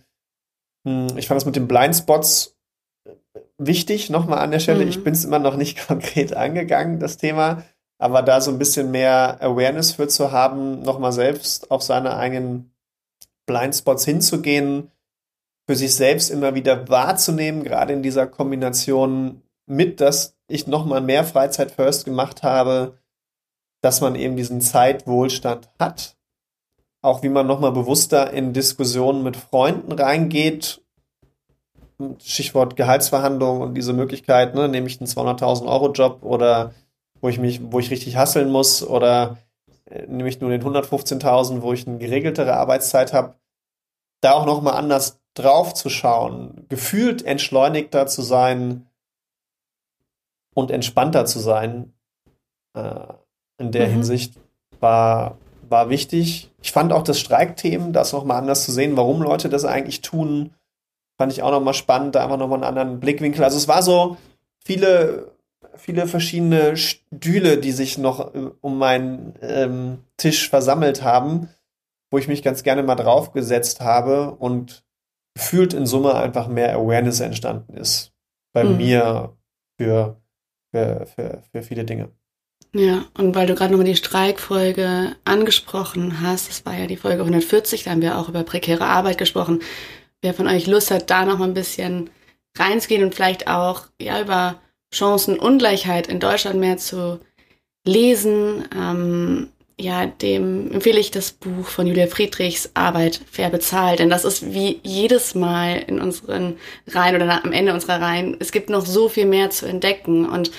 Hm, 0.87 1.09
ich 1.16 1.28
fand 1.28 1.38
das 1.38 1.45
mit 1.45 1.56
den 1.56 1.68
Blindspots 1.68 2.56
äh, 3.04 3.12
wichtig, 3.59 4.09
nochmal 4.09 4.38
an 4.38 4.50
der 4.50 4.61
Stelle. 4.61 4.85
Mhm. 4.85 4.90
Ich 4.90 5.04
bin 5.04 5.12
es 5.12 5.25
immer 5.25 5.38
noch 5.38 5.56
nicht 5.56 5.78
konkret 5.87 6.35
angegangen, 6.35 7.00
das 7.00 7.18
Thema. 7.18 7.64
Aber 7.99 8.23
da 8.23 8.40
so 8.40 8.50
ein 8.50 8.59
bisschen 8.59 8.90
mehr 8.90 9.38
Awareness 9.40 9.92
für 9.92 10.09
zu 10.09 10.33
haben, 10.33 10.83
nochmal 10.83 11.12
selbst 11.12 11.71
auf 11.71 11.83
seine 11.83 12.16
eigenen 12.16 12.75
Blindspots 13.47 14.04
hinzugehen, 14.04 14.90
für 15.66 15.76
sich 15.76 15.95
selbst 15.95 16.30
immer 16.30 16.54
wieder 16.54 16.88
wahrzunehmen, 16.88 17.64
gerade 17.64 17.92
in 17.92 18.02
dieser 18.02 18.26
Kombination 18.26 19.42
mit, 19.66 20.00
dass 20.00 20.37
ich 20.49 20.66
nochmal 20.66 21.00
mehr 21.00 21.25
Freizeit 21.25 21.73
First 21.73 22.04
gemacht 22.04 22.42
habe, 22.42 22.99
dass 23.80 24.00
man 24.00 24.14
eben 24.14 24.37
diesen 24.37 24.61
Zeitwohlstand 24.61 25.68
hat. 25.78 26.16
Auch 27.02 27.23
wie 27.23 27.28
man 27.28 27.47
nochmal 27.47 27.73
bewusster 27.73 28.33
in 28.33 28.52
Diskussionen 28.52 29.23
mit 29.23 29.37
Freunden 29.37 29.92
reingeht. 29.92 30.83
Stichwort 32.23 32.76
Gehaltsverhandlungen 32.76 33.62
und 33.62 33.75
diese 33.75 33.92
Möglichkeit, 33.92 34.54
ne, 34.54 34.68
nehme 34.68 34.87
ich 34.87 35.00
einen 35.00 35.09
200.000 35.09 35.66
Euro 35.66 35.92
Job 35.92 36.23
oder 36.23 36.75
wo 37.21 37.28
ich 37.28 37.38
mich, 37.38 37.61
wo 37.73 37.78
ich 37.78 37.90
richtig 37.90 38.16
hasseln 38.16 38.50
muss 38.50 38.87
oder 38.87 39.38
äh, 39.87 40.06
nehme 40.06 40.28
ich 40.28 40.40
nur 40.40 40.50
den 40.50 40.62
115.000, 40.62 41.62
wo 41.62 41.73
ich 41.73 41.87
eine 41.87 41.99
geregeltere 41.99 42.54
Arbeitszeit 42.54 43.12
habe. 43.12 43.35
Da 44.21 44.33
auch 44.33 44.47
nochmal 44.47 44.75
anders 44.75 45.21
drauf 45.35 45.75
zu 45.75 45.90
schauen, 45.90 46.66
gefühlt 46.68 47.23
entschleunigter 47.25 48.06
zu 48.06 48.23
sein 48.23 48.87
und 50.54 50.71
entspannter 50.71 51.26
zu 51.26 51.38
sein. 51.38 51.92
Äh, 52.75 53.14
in 53.58 53.72
der 53.72 53.88
mhm. 53.88 53.92
Hinsicht 53.92 54.34
war, 54.80 55.38
war 55.68 55.88
wichtig. 55.90 56.50
Ich 56.62 56.72
fand 56.72 56.92
auch 56.92 57.02
das 57.02 57.18
Streikthemen, 57.20 57.92
das 57.92 58.12
nochmal 58.12 58.38
anders 58.38 58.64
zu 58.64 58.72
sehen, 58.72 58.96
warum 58.96 59.22
Leute 59.22 59.48
das 59.48 59.64
eigentlich 59.64 60.02
tun, 60.02 60.54
fand 61.16 61.32
ich 61.32 61.42
auch 61.42 61.50
nochmal 61.50 61.75
spannend, 61.75 62.14
da 62.14 62.25
einfach 62.25 62.38
nochmal 62.38 62.58
einen 62.58 62.78
anderen 62.78 63.00
Blickwinkel. 63.00 63.42
Also 63.42 63.56
es 63.56 63.68
war 63.68 63.82
so 63.82 64.16
viele, 64.64 65.32
viele 65.76 66.06
verschiedene 66.06 66.76
Stühle, 66.76 67.58
die 67.58 67.72
sich 67.72 67.98
noch 67.98 68.34
äh, 68.34 68.50
um 68.60 68.78
meinen 68.78 69.34
ähm, 69.40 69.98
Tisch 70.16 70.48
versammelt 70.48 71.02
haben, 71.02 71.48
wo 72.10 72.18
ich 72.18 72.28
mich 72.28 72.42
ganz 72.42 72.62
gerne 72.62 72.82
mal 72.82 72.94
draufgesetzt 72.96 73.80
habe 73.80 74.32
und 74.32 74.84
gefühlt 75.34 75.75
in 75.75 75.86
Summe 75.86 76.14
einfach 76.14 76.48
mehr 76.48 76.75
Awareness 76.75 77.20
entstanden 77.20 77.75
ist. 77.75 78.12
Bei 78.52 78.64
mhm. 78.64 78.76
mir 78.76 79.36
für, 79.78 80.16
für, 80.70 81.06
für, 81.06 81.42
für 81.52 81.62
viele 81.62 81.84
Dinge. 81.84 82.10
Ja, 82.78 83.06
und 83.16 83.35
weil 83.35 83.47
du 83.47 83.54
gerade 83.54 83.73
nochmal 83.73 83.87
die 83.87 83.97
Streikfolge 83.97 85.16
angesprochen 85.25 86.21
hast, 86.21 86.50
das 86.50 86.66
war 86.66 86.76
ja 86.76 86.87
die 86.87 86.99
Folge 86.99 87.21
140, 87.23 87.85
da 87.85 87.92
haben 87.92 88.02
wir 88.02 88.18
auch 88.18 88.28
über 88.28 88.42
prekäre 88.42 88.85
Arbeit 88.85 89.16
gesprochen. 89.16 89.61
Wer 90.21 90.35
von 90.35 90.47
euch 90.47 90.66
Lust 90.66 90.90
hat, 90.90 91.09
da 91.09 91.25
nochmal 91.25 91.49
ein 91.49 91.54
bisschen 91.54 92.11
reinzugehen 92.59 93.02
und 93.02 93.14
vielleicht 93.14 93.49
auch 93.49 93.85
ja 93.99 94.21
über 94.21 94.61
Chancenungleichheit 94.92 96.06
in 96.06 96.21
Deutschland 96.21 96.61
mehr 96.61 96.76
zu 96.76 97.18
lesen, 97.87 98.68
ähm, 98.76 99.49
ja, 99.80 100.04
dem 100.04 100.71
empfehle 100.73 101.00
ich 101.00 101.11
das 101.11 101.33
Buch 101.33 101.68
von 101.68 101.87
Julia 101.87 102.09
Friedrichs 102.09 102.73
Arbeit 102.75 103.23
fair 103.30 103.49
bezahlt, 103.49 104.00
denn 104.00 104.11
das 104.11 104.26
ist 104.26 104.52
wie 104.52 104.80
jedes 104.83 105.35
Mal 105.35 105.83
in 105.87 105.99
unseren 105.99 106.59
Reihen 106.88 107.14
oder 107.14 107.42
am 107.42 107.52
Ende 107.52 107.73
unserer 107.73 108.02
Reihen. 108.02 108.37
Es 108.38 108.52
gibt 108.52 108.68
noch 108.68 108.85
so 108.85 109.09
viel 109.09 109.26
mehr 109.26 109.49
zu 109.49 109.64
entdecken 109.64 110.28
und 110.28 110.50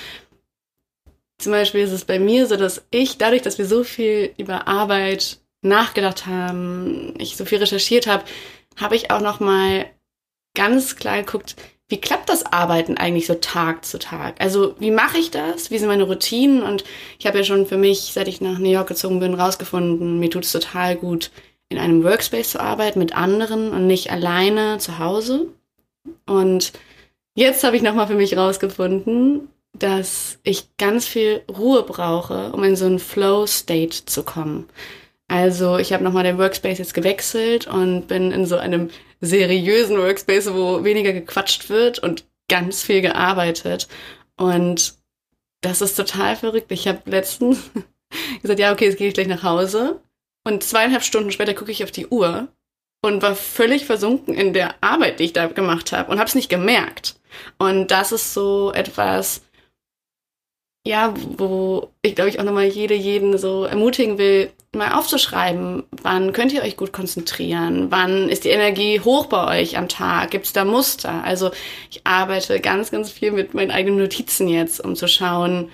zum 1.37 1.51
Beispiel 1.51 1.81
ist 1.81 1.91
es 1.91 2.05
bei 2.05 2.19
mir 2.19 2.47
so, 2.47 2.55
dass 2.55 2.85
ich 2.89 3.17
dadurch, 3.17 3.41
dass 3.41 3.57
wir 3.57 3.65
so 3.65 3.83
viel 3.83 4.33
über 4.37 4.67
Arbeit 4.67 5.39
nachgedacht 5.61 6.25
haben, 6.25 7.13
ich 7.17 7.37
so 7.37 7.45
viel 7.45 7.59
recherchiert 7.59 8.07
habe, 8.07 8.23
habe 8.75 8.95
ich 8.95 9.11
auch 9.11 9.21
noch 9.21 9.39
mal 9.39 9.85
ganz 10.55 10.95
klar 10.95 11.17
geguckt, 11.17 11.55
wie 11.89 12.01
klappt 12.01 12.29
das 12.29 12.45
Arbeiten 12.45 12.97
eigentlich 12.97 13.27
so 13.27 13.35
Tag 13.35 13.85
zu 13.85 13.97
Tag? 13.97 14.41
Also 14.41 14.75
wie 14.79 14.91
mache 14.91 15.17
ich 15.17 15.31
das? 15.31 15.71
Wie 15.71 15.77
sind 15.77 15.87
meine 15.87 16.03
Routinen? 16.03 16.61
Und 16.61 16.83
ich 17.17 17.25
habe 17.25 17.37
ja 17.37 17.43
schon 17.43 17.65
für 17.65 17.77
mich, 17.77 18.11
seit 18.13 18.27
ich 18.27 18.41
nach 18.41 18.57
New 18.59 18.69
York 18.69 18.87
gezogen 18.87 19.19
bin, 19.19 19.33
rausgefunden, 19.33 20.19
mir 20.19 20.29
tut 20.29 20.43
es 20.43 20.51
total 20.51 20.97
gut, 20.97 21.31
in 21.69 21.77
einem 21.77 22.03
Workspace 22.03 22.51
zu 22.51 22.59
arbeiten 22.59 22.99
mit 22.99 23.15
anderen 23.15 23.71
und 23.71 23.87
nicht 23.87 24.11
alleine 24.11 24.79
zu 24.79 24.99
Hause. 24.99 25.47
Und 26.25 26.73
jetzt 27.35 27.63
habe 27.63 27.77
ich 27.77 27.81
nochmal 27.81 28.07
für 28.07 28.15
mich 28.15 28.35
rausgefunden, 28.35 29.47
dass 29.79 30.39
ich 30.43 30.75
ganz 30.77 31.05
viel 31.05 31.41
Ruhe 31.49 31.83
brauche, 31.83 32.51
um 32.51 32.63
in 32.63 32.75
so 32.75 32.85
einen 32.85 32.99
Flow-State 32.99 34.05
zu 34.05 34.23
kommen. 34.23 34.67
Also 35.27 35.77
ich 35.77 35.93
habe 35.93 36.03
nochmal 36.03 36.23
den 36.23 36.37
Workspace 36.37 36.77
jetzt 36.77 36.93
gewechselt 36.93 37.67
und 37.67 38.07
bin 38.07 38.31
in 38.31 38.45
so 38.45 38.57
einem 38.57 38.89
seriösen 39.19 39.97
Workspace, 39.97 40.53
wo 40.53 40.83
weniger 40.83 41.11
gequatscht 41.11 41.69
wird 41.69 41.99
und 41.99 42.25
ganz 42.49 42.81
viel 42.81 43.01
gearbeitet. 43.01 43.87
Und 44.37 44.95
das 45.61 45.81
ist 45.81 45.95
total 45.95 46.35
verrückt. 46.35 46.71
Ich 46.71 46.87
habe 46.87 47.01
letztens 47.05 47.69
gesagt, 48.41 48.59
ja, 48.59 48.71
okay, 48.71 48.85
jetzt 48.85 48.97
gehe 48.97 49.09
ich 49.09 49.13
gleich 49.13 49.27
nach 49.27 49.43
Hause. 49.43 50.01
Und 50.45 50.63
zweieinhalb 50.63 51.03
Stunden 51.03 51.31
später 51.31 51.53
gucke 51.53 51.71
ich 51.71 51.83
auf 51.83 51.91
die 51.91 52.07
Uhr 52.07 52.47
und 53.01 53.21
war 53.21 53.35
völlig 53.35 53.85
versunken 53.85 54.33
in 54.33 54.53
der 54.53 54.75
Arbeit, 54.81 55.19
die 55.19 55.25
ich 55.25 55.33
da 55.33 55.47
gemacht 55.47 55.91
habe 55.91 56.09
und 56.11 56.19
habe 56.19 56.27
es 56.27 56.35
nicht 56.35 56.49
gemerkt. 56.49 57.19
Und 57.57 57.91
das 57.91 58.11
ist 58.11 58.33
so 58.33 58.71
etwas, 58.71 59.41
ja, 60.87 61.13
wo 61.37 61.89
ich 62.01 62.15
glaube 62.15 62.29
ich 62.29 62.39
auch 62.39 62.43
nochmal 62.43 62.65
jede, 62.65 62.93
jeden 62.93 63.37
so 63.37 63.65
ermutigen 63.65 64.17
will, 64.17 64.51
mal 64.73 64.93
aufzuschreiben, 64.93 65.83
wann 66.01 66.31
könnt 66.33 66.53
ihr 66.53 66.63
euch 66.63 66.77
gut 66.77 66.93
konzentrieren, 66.93 67.87
wann 67.91 68.29
ist 68.29 68.45
die 68.45 68.49
Energie 68.49 69.01
hoch 69.01 69.25
bei 69.25 69.59
euch 69.61 69.77
am 69.77 69.89
Tag, 69.89 70.31
gibt 70.31 70.45
es 70.45 70.53
da 70.53 70.63
Muster? 70.63 71.23
Also 71.23 71.51
ich 71.91 72.01
arbeite 72.05 72.59
ganz, 72.61 72.91
ganz 72.91 73.11
viel 73.11 73.31
mit 73.31 73.53
meinen 73.53 73.71
eigenen 73.71 73.99
Notizen 73.99 74.47
jetzt, 74.47 74.83
um 74.83 74.95
zu 74.95 75.07
schauen, 75.07 75.71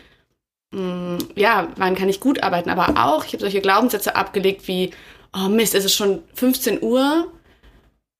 mh, 0.72 0.80
hm, 0.80 1.18
ja, 1.36 1.68
wann 1.78 1.96
kann 1.96 2.10
ich 2.10 2.20
gut 2.20 2.42
arbeiten, 2.42 2.70
aber 2.70 3.06
auch, 3.06 3.26
ich 3.26 3.34
habe 3.34 3.42
solche 3.42 3.62
Glaubenssätze 3.62 4.16
abgelegt 4.16 4.68
wie, 4.68 4.92
oh 5.36 5.48
Mist, 5.50 5.76
es 5.76 5.86
ist 5.86 5.96
schon 5.96 6.24
15 6.34 6.82
Uhr, 6.82 7.28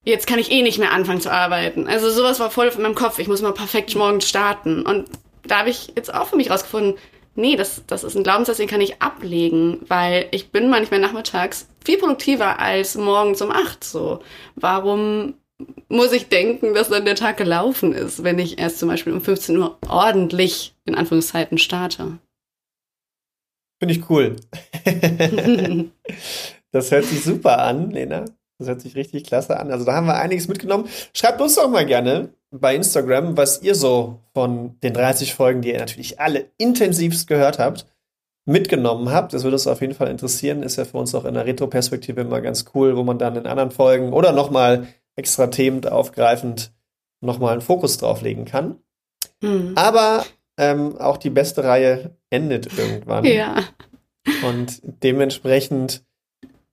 jetzt 0.04 0.26
kann 0.26 0.38
ich 0.38 0.50
eh 0.52 0.62
nicht 0.62 0.78
mehr 0.78 0.92
anfangen 0.92 1.20
zu 1.20 1.32
arbeiten. 1.32 1.88
Also 1.88 2.10
sowas 2.10 2.38
war 2.40 2.50
voll 2.50 2.68
in 2.68 2.82
meinem 2.82 2.94
Kopf, 2.94 3.18
ich 3.18 3.28
muss 3.28 3.42
mal 3.42 3.52
perfekt 3.52 3.94
morgens 3.96 4.28
starten. 4.28 4.82
Und 4.82 5.08
da 5.46 5.60
habe 5.60 5.70
ich 5.70 5.92
jetzt 5.96 6.12
auch 6.12 6.26
für 6.26 6.36
mich 6.36 6.50
rausgefunden, 6.50 6.98
nee, 7.34 7.56
das, 7.56 7.82
das 7.86 8.04
ist 8.04 8.16
ein 8.16 8.22
Glaubenssatz, 8.22 8.58
den 8.58 8.68
kann 8.68 8.80
ich 8.80 9.02
ablegen, 9.02 9.80
weil 9.88 10.26
ich 10.30 10.50
bin 10.50 10.70
manchmal 10.70 11.00
nachmittags 11.00 11.68
viel 11.84 11.98
produktiver 11.98 12.58
als 12.58 12.96
morgens 12.96 13.42
um 13.42 13.50
acht 13.50 13.84
so. 13.84 14.20
Warum 14.54 15.34
muss 15.88 16.12
ich 16.12 16.28
denken, 16.28 16.74
dass 16.74 16.88
dann 16.88 17.04
der 17.04 17.14
Tag 17.14 17.36
gelaufen 17.36 17.92
ist, 17.92 18.24
wenn 18.24 18.38
ich 18.38 18.58
erst 18.58 18.78
zum 18.78 18.88
Beispiel 18.88 19.12
um 19.12 19.20
15 19.20 19.56
Uhr 19.56 19.78
ordentlich 19.88 20.74
in 20.84 20.94
Anführungszeiten 20.94 21.58
starte? 21.58 22.18
Finde 23.80 23.94
ich 23.94 24.08
cool. 24.10 24.36
das 26.72 26.90
hört 26.90 27.04
sich 27.04 27.22
super 27.22 27.58
an, 27.58 27.90
Lena. 27.90 28.24
Das 28.58 28.68
hört 28.68 28.80
sich 28.80 28.94
richtig 28.94 29.24
klasse 29.24 29.58
an. 29.58 29.70
Also 29.70 29.84
da 29.84 29.94
haben 29.94 30.06
wir 30.06 30.16
einiges 30.16 30.48
mitgenommen. 30.48 30.88
Schreibt 31.12 31.40
uns 31.40 31.56
doch 31.56 31.68
mal 31.68 31.84
gerne 31.84 32.32
bei 32.60 32.76
Instagram, 32.76 33.36
was 33.36 33.62
ihr 33.62 33.74
so 33.74 34.20
von 34.32 34.78
den 34.80 34.94
30 34.94 35.34
Folgen, 35.34 35.62
die 35.62 35.72
ihr 35.72 35.78
natürlich 35.78 36.20
alle 36.20 36.50
intensivst 36.56 37.26
gehört 37.26 37.58
habt, 37.58 37.86
mitgenommen 38.44 39.10
habt. 39.10 39.32
Das 39.32 39.42
würde 39.42 39.56
uns 39.56 39.66
auf 39.66 39.80
jeden 39.80 39.94
Fall 39.94 40.08
interessieren. 40.08 40.62
Ist 40.62 40.76
ja 40.76 40.84
für 40.84 40.98
uns 40.98 41.14
auch 41.14 41.24
in 41.24 41.34
der 41.34 41.46
Retro-Perspektive 41.46 42.20
immer 42.20 42.40
ganz 42.40 42.66
cool, 42.74 42.96
wo 42.96 43.02
man 43.02 43.18
dann 43.18 43.36
in 43.36 43.46
anderen 43.46 43.70
Folgen 43.70 44.12
oder 44.12 44.32
nochmal 44.32 44.86
extra 45.16 45.48
Themen 45.48 45.84
aufgreifend 45.86 46.72
nochmal 47.20 47.52
einen 47.52 47.60
Fokus 47.60 47.98
drauflegen 47.98 48.44
kann. 48.44 48.78
Mhm. 49.40 49.72
Aber 49.74 50.24
ähm, 50.56 50.98
auch 50.98 51.16
die 51.16 51.30
beste 51.30 51.64
Reihe 51.64 52.16
endet 52.30 52.78
irgendwann. 52.78 53.24
Ja. 53.24 53.64
Und 54.46 54.80
dementsprechend 55.02 56.04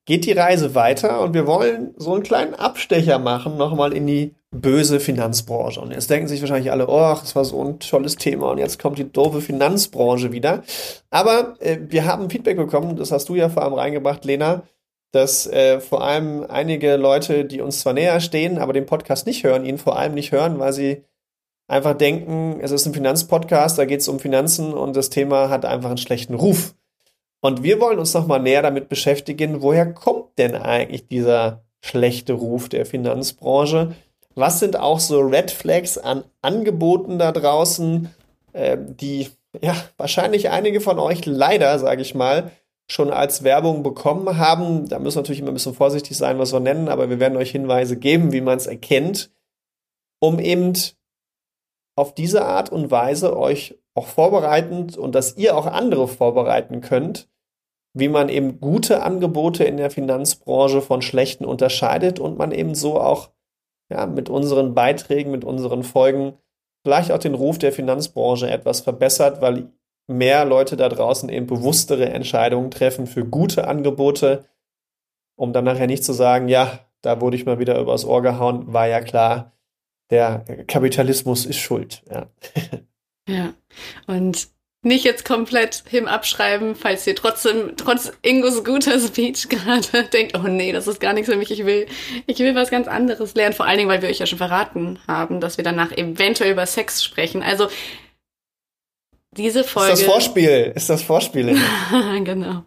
geht 0.05 0.25
die 0.25 0.31
Reise 0.31 0.75
weiter 0.75 1.21
und 1.21 1.33
wir 1.33 1.47
wollen 1.47 1.93
so 1.97 2.13
einen 2.13 2.23
kleinen 2.23 2.53
Abstecher 2.53 3.19
machen, 3.19 3.57
nochmal 3.57 3.93
in 3.93 4.07
die 4.07 4.35
böse 4.51 4.99
Finanzbranche. 4.99 5.79
Und 5.79 5.91
jetzt 5.91 6.09
denken 6.09 6.27
sich 6.27 6.41
wahrscheinlich 6.41 6.71
alle, 6.71 6.87
oh, 6.87 7.15
das 7.19 7.35
war 7.35 7.45
so 7.45 7.63
ein 7.63 7.79
tolles 7.79 8.17
Thema 8.17 8.51
und 8.51 8.57
jetzt 8.57 8.79
kommt 8.79 8.99
die 8.99 9.11
doofe 9.11 9.41
Finanzbranche 9.41 10.31
wieder. 10.31 10.63
Aber 11.09 11.55
äh, 11.59 11.79
wir 11.87 12.05
haben 12.05 12.29
Feedback 12.29 12.57
bekommen, 12.57 12.97
das 12.97 13.11
hast 13.11 13.29
du 13.29 13.35
ja 13.35 13.49
vor 13.49 13.63
allem 13.63 13.73
reingebracht, 13.73 14.25
Lena, 14.25 14.63
dass 15.11 15.47
äh, 15.47 15.79
vor 15.79 16.03
allem 16.03 16.45
einige 16.47 16.97
Leute, 16.97 17.45
die 17.45 17.61
uns 17.61 17.79
zwar 17.79 17.93
näher 17.93 18.19
stehen, 18.19 18.57
aber 18.57 18.73
den 18.73 18.85
Podcast 18.85 19.25
nicht 19.25 19.43
hören, 19.43 19.65
ihn 19.65 19.77
vor 19.77 19.97
allem 19.97 20.13
nicht 20.13 20.31
hören, 20.31 20.59
weil 20.59 20.73
sie 20.73 21.03
einfach 21.67 21.93
denken, 21.93 22.59
es 22.61 22.71
ist 22.71 22.85
ein 22.85 22.93
Finanzpodcast, 22.93 23.77
da 23.77 23.85
geht 23.85 24.01
es 24.01 24.09
um 24.09 24.19
Finanzen 24.19 24.73
und 24.73 24.95
das 24.95 25.09
Thema 25.09 25.49
hat 25.49 25.63
einfach 25.63 25.89
einen 25.89 25.97
schlechten 25.97 26.33
Ruf. 26.33 26.75
Und 27.41 27.63
wir 27.63 27.79
wollen 27.79 27.99
uns 27.99 28.13
nochmal 28.13 28.41
näher 28.41 28.61
damit 28.61 28.89
beschäftigen, 28.89 29.61
woher 29.61 29.91
kommt 29.93 30.37
denn 30.37 30.55
eigentlich 30.55 31.07
dieser 31.07 31.63
schlechte 31.81 32.33
Ruf 32.33 32.69
der 32.69 32.85
Finanzbranche? 32.85 33.95
Was 34.35 34.59
sind 34.59 34.77
auch 34.77 34.99
so 34.99 35.19
Red 35.19 35.51
Flags 35.51 35.97
an 35.97 36.23
Angeboten 36.41 37.19
da 37.19 37.31
draußen, 37.31 38.13
äh, 38.53 38.77
die 38.79 39.29
ja 39.61 39.75
wahrscheinlich 39.97 40.49
einige 40.49 40.81
von 40.81 40.99
euch 40.99 41.25
leider, 41.25 41.77
sage 41.79 42.01
ich 42.01 42.15
mal, 42.15 42.51
schon 42.89 43.11
als 43.11 43.43
Werbung 43.43 43.83
bekommen 43.83 44.37
haben? 44.37 44.87
Da 44.87 44.99
müssen 44.99 45.17
wir 45.17 45.21
natürlich 45.21 45.41
immer 45.41 45.51
ein 45.51 45.55
bisschen 45.55 45.73
vorsichtig 45.73 46.17
sein, 46.17 46.39
was 46.39 46.53
wir 46.53 46.59
nennen, 46.59 46.87
aber 46.89 47.09
wir 47.09 47.19
werden 47.19 47.37
euch 47.37 47.51
Hinweise 47.51 47.97
geben, 47.97 48.31
wie 48.31 48.41
man 48.41 48.57
es 48.57 48.67
erkennt, 48.67 49.31
um 50.19 50.39
eben 50.39 50.73
auf 51.95 52.13
diese 52.13 52.45
Art 52.45 52.71
und 52.71 52.91
Weise 52.91 53.37
euch 53.37 53.77
auch 53.93 54.07
vorbereitend 54.07 54.97
und 54.97 55.15
dass 55.15 55.35
ihr 55.37 55.57
auch 55.57 55.65
andere 55.65 56.07
vorbereiten 56.07 56.81
könnt, 56.81 57.27
wie 57.93 58.07
man 58.07 58.29
eben 58.29 58.61
gute 58.61 59.03
Angebote 59.03 59.65
in 59.65 59.77
der 59.77 59.91
Finanzbranche 59.91 60.81
von 60.81 61.01
schlechten 61.01 61.43
unterscheidet 61.43 62.19
und 62.19 62.37
man 62.37 62.51
eben 62.53 62.73
so 62.73 62.99
auch 62.99 63.29
ja, 63.91 64.05
mit 64.05 64.29
unseren 64.29 64.73
Beiträgen, 64.73 65.31
mit 65.31 65.43
unseren 65.43 65.83
Folgen 65.83 66.33
vielleicht 66.83 67.11
auch 67.11 67.19
den 67.19 67.35
Ruf 67.35 67.59
der 67.59 67.71
Finanzbranche 67.71 68.49
etwas 68.49 68.81
verbessert, 68.81 69.41
weil 69.41 69.71
mehr 70.07 70.45
Leute 70.45 70.77
da 70.77 70.89
draußen 70.89 71.29
eben 71.29 71.47
bewusstere 71.47 72.09
Entscheidungen 72.09 72.71
treffen 72.71 73.05
für 73.05 73.25
gute 73.25 73.67
Angebote, 73.67 74.45
um 75.35 75.53
dann 75.53 75.65
nachher 75.65 75.87
nicht 75.87 76.03
zu 76.03 76.13
sagen, 76.13 76.47
ja, 76.47 76.79
da 77.01 77.21
wurde 77.21 77.35
ich 77.35 77.45
mal 77.45 77.59
wieder 77.59 77.79
übers 77.79 78.05
Ohr 78.05 78.21
gehauen, 78.21 78.73
war 78.73 78.87
ja 78.87 79.01
klar, 79.01 79.51
der 80.09 80.39
Kapitalismus 80.67 81.45
ist 81.45 81.57
schuld. 81.57 82.03
Ja, 82.09 82.27
ja. 83.27 83.53
und 84.07 84.49
nicht 84.83 85.05
jetzt 85.05 85.25
komplett 85.25 85.83
him 85.87 86.07
abschreiben, 86.07 86.75
falls 86.75 87.05
ihr 87.05 87.15
trotzdem, 87.15 87.73
trotz 87.77 88.11
Ingos 88.23 88.63
guter 88.63 88.99
Speech 88.99 89.49
gerade 89.49 90.03
denkt, 90.13 90.35
oh 90.35 90.47
nee, 90.47 90.71
das 90.71 90.87
ist 90.87 90.99
gar 90.99 91.13
nichts 91.13 91.29
für 91.29 91.37
mich, 91.37 91.51
ich 91.51 91.65
will, 91.65 91.85
ich 92.25 92.39
will 92.39 92.55
was 92.55 92.71
ganz 92.71 92.87
anderes 92.87 93.35
lernen. 93.35 93.53
Vor 93.53 93.67
allen 93.67 93.77
Dingen, 93.77 93.89
weil 93.89 94.01
wir 94.01 94.09
euch 94.09 94.19
ja 94.19 94.25
schon 94.25 94.39
verraten 94.39 94.99
haben, 95.07 95.39
dass 95.39 95.57
wir 95.57 95.63
danach 95.63 95.91
eventuell 95.91 96.51
über 96.51 96.65
Sex 96.65 97.03
sprechen. 97.03 97.43
Also, 97.43 97.67
diese 99.37 99.63
Folge. 99.63 99.93
Ist 99.93 100.01
das 100.01 100.07
Vorspiel, 100.07 100.71
ist 100.75 100.89
das 100.89 101.03
Vorspiel. 101.03 101.57
genau. 102.23 102.63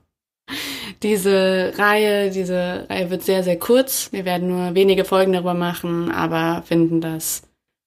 Diese 1.03 1.75
Reihe, 1.77 2.31
diese 2.31 2.87
Reihe 2.89 3.11
wird 3.11 3.25
sehr, 3.25 3.43
sehr 3.43 3.59
kurz. 3.59 4.13
Wir 4.13 4.25
werden 4.25 4.49
nur 4.49 4.75
wenige 4.75 5.05
Folgen 5.05 5.33
darüber 5.33 5.53
machen, 5.53 6.11
aber 6.11 6.63
finden 6.63 7.01
das 7.01 7.43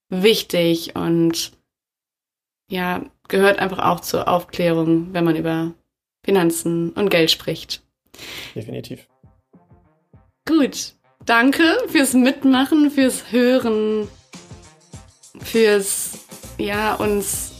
wichtig 0.10 0.96
und 0.96 1.54
ja, 2.70 3.06
gehört 3.28 3.60
einfach 3.60 3.80
auch 3.80 4.00
zur 4.00 4.28
Aufklärung, 4.28 5.14
wenn 5.14 5.24
man 5.24 5.36
über 5.36 5.74
Finanzen 6.24 6.92
und 6.92 7.10
Geld 7.10 7.32
spricht. 7.32 7.82
Definitiv. 8.56 9.08
Gut. 10.46 10.94
Danke 11.26 11.64
fürs 11.90 12.14
Mitmachen, 12.14 12.90
fürs 12.90 13.32
Hören, 13.32 14.08
fürs, 15.44 16.20
ja, 16.58 16.96
uns 16.96 17.52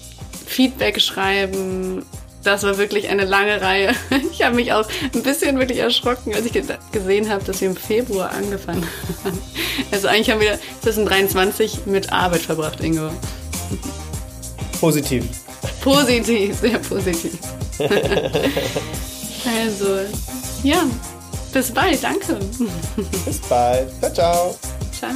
Feedback 0.46 1.02
schreiben. 1.02 2.06
Das 2.44 2.64
war 2.64 2.78
wirklich 2.78 3.10
eine 3.10 3.26
lange 3.26 3.62
Reihe. 3.62 3.94
Ich 4.32 4.44
habe 4.44 4.56
mich 4.56 4.72
auch 4.72 4.88
ein 5.14 5.24
bisschen 5.24 5.60
wirklich 5.60 5.80
erschrocken, 5.80 6.34
als 6.34 6.46
ich 6.46 6.54
gesehen 6.92 7.30
habe, 7.30 7.44
dass 7.44 7.60
wir 7.60 7.70
im 7.70 7.76
Februar 7.76 8.32
angefangen 8.32 8.88
haben. 9.24 9.38
Also 9.92 10.08
eigentlich 10.08 10.30
haben 10.30 10.40
wir 10.40 10.60
2023 10.82 11.88
mit 11.88 12.14
Arbeit 12.14 12.42
verbracht, 12.42 12.80
Ingo. 12.82 13.10
Positiv. 14.80 15.26
Positiv, 15.88 16.60
sehr 16.60 16.80
positiv. 16.80 17.40
also, 19.46 20.00
ja, 20.62 20.84
bis 21.54 21.72
bald, 21.72 22.04
danke. 22.04 22.38
Bis 23.26 23.40
bald. 23.48 23.88
Ciao, 24.02 24.12
ciao. 24.12 24.58
Ciao. 24.92 25.12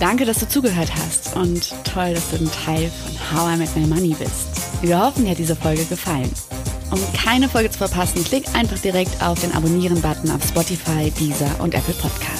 Danke, 0.00 0.24
dass 0.24 0.40
du 0.40 0.48
zugehört 0.48 0.90
hast 0.96 1.36
und 1.36 1.72
toll, 1.84 2.14
dass 2.14 2.28
du 2.30 2.38
ein 2.38 2.50
Teil 2.64 2.90
von 2.90 3.38
How 3.38 3.54
I 3.54 3.58
Met 3.58 3.76
My 3.76 3.86
Money 3.86 4.16
bist. 4.18 4.48
Wir 4.82 5.00
hoffen, 5.00 5.24
dir 5.24 5.30
hat 5.30 5.38
diese 5.38 5.54
Folge 5.54 5.84
gefallen. 5.84 6.32
Um 6.90 6.98
keine 7.12 7.48
Folge 7.48 7.70
zu 7.70 7.78
verpassen, 7.78 8.24
klick 8.24 8.52
einfach 8.52 8.78
direkt 8.78 9.22
auf 9.22 9.40
den 9.40 9.52
Abonnieren-Button 9.52 10.32
auf 10.32 10.42
Spotify, 10.42 11.12
Deezer 11.20 11.54
und 11.60 11.72
Apple 11.72 11.94
Podcasts. 11.94 12.39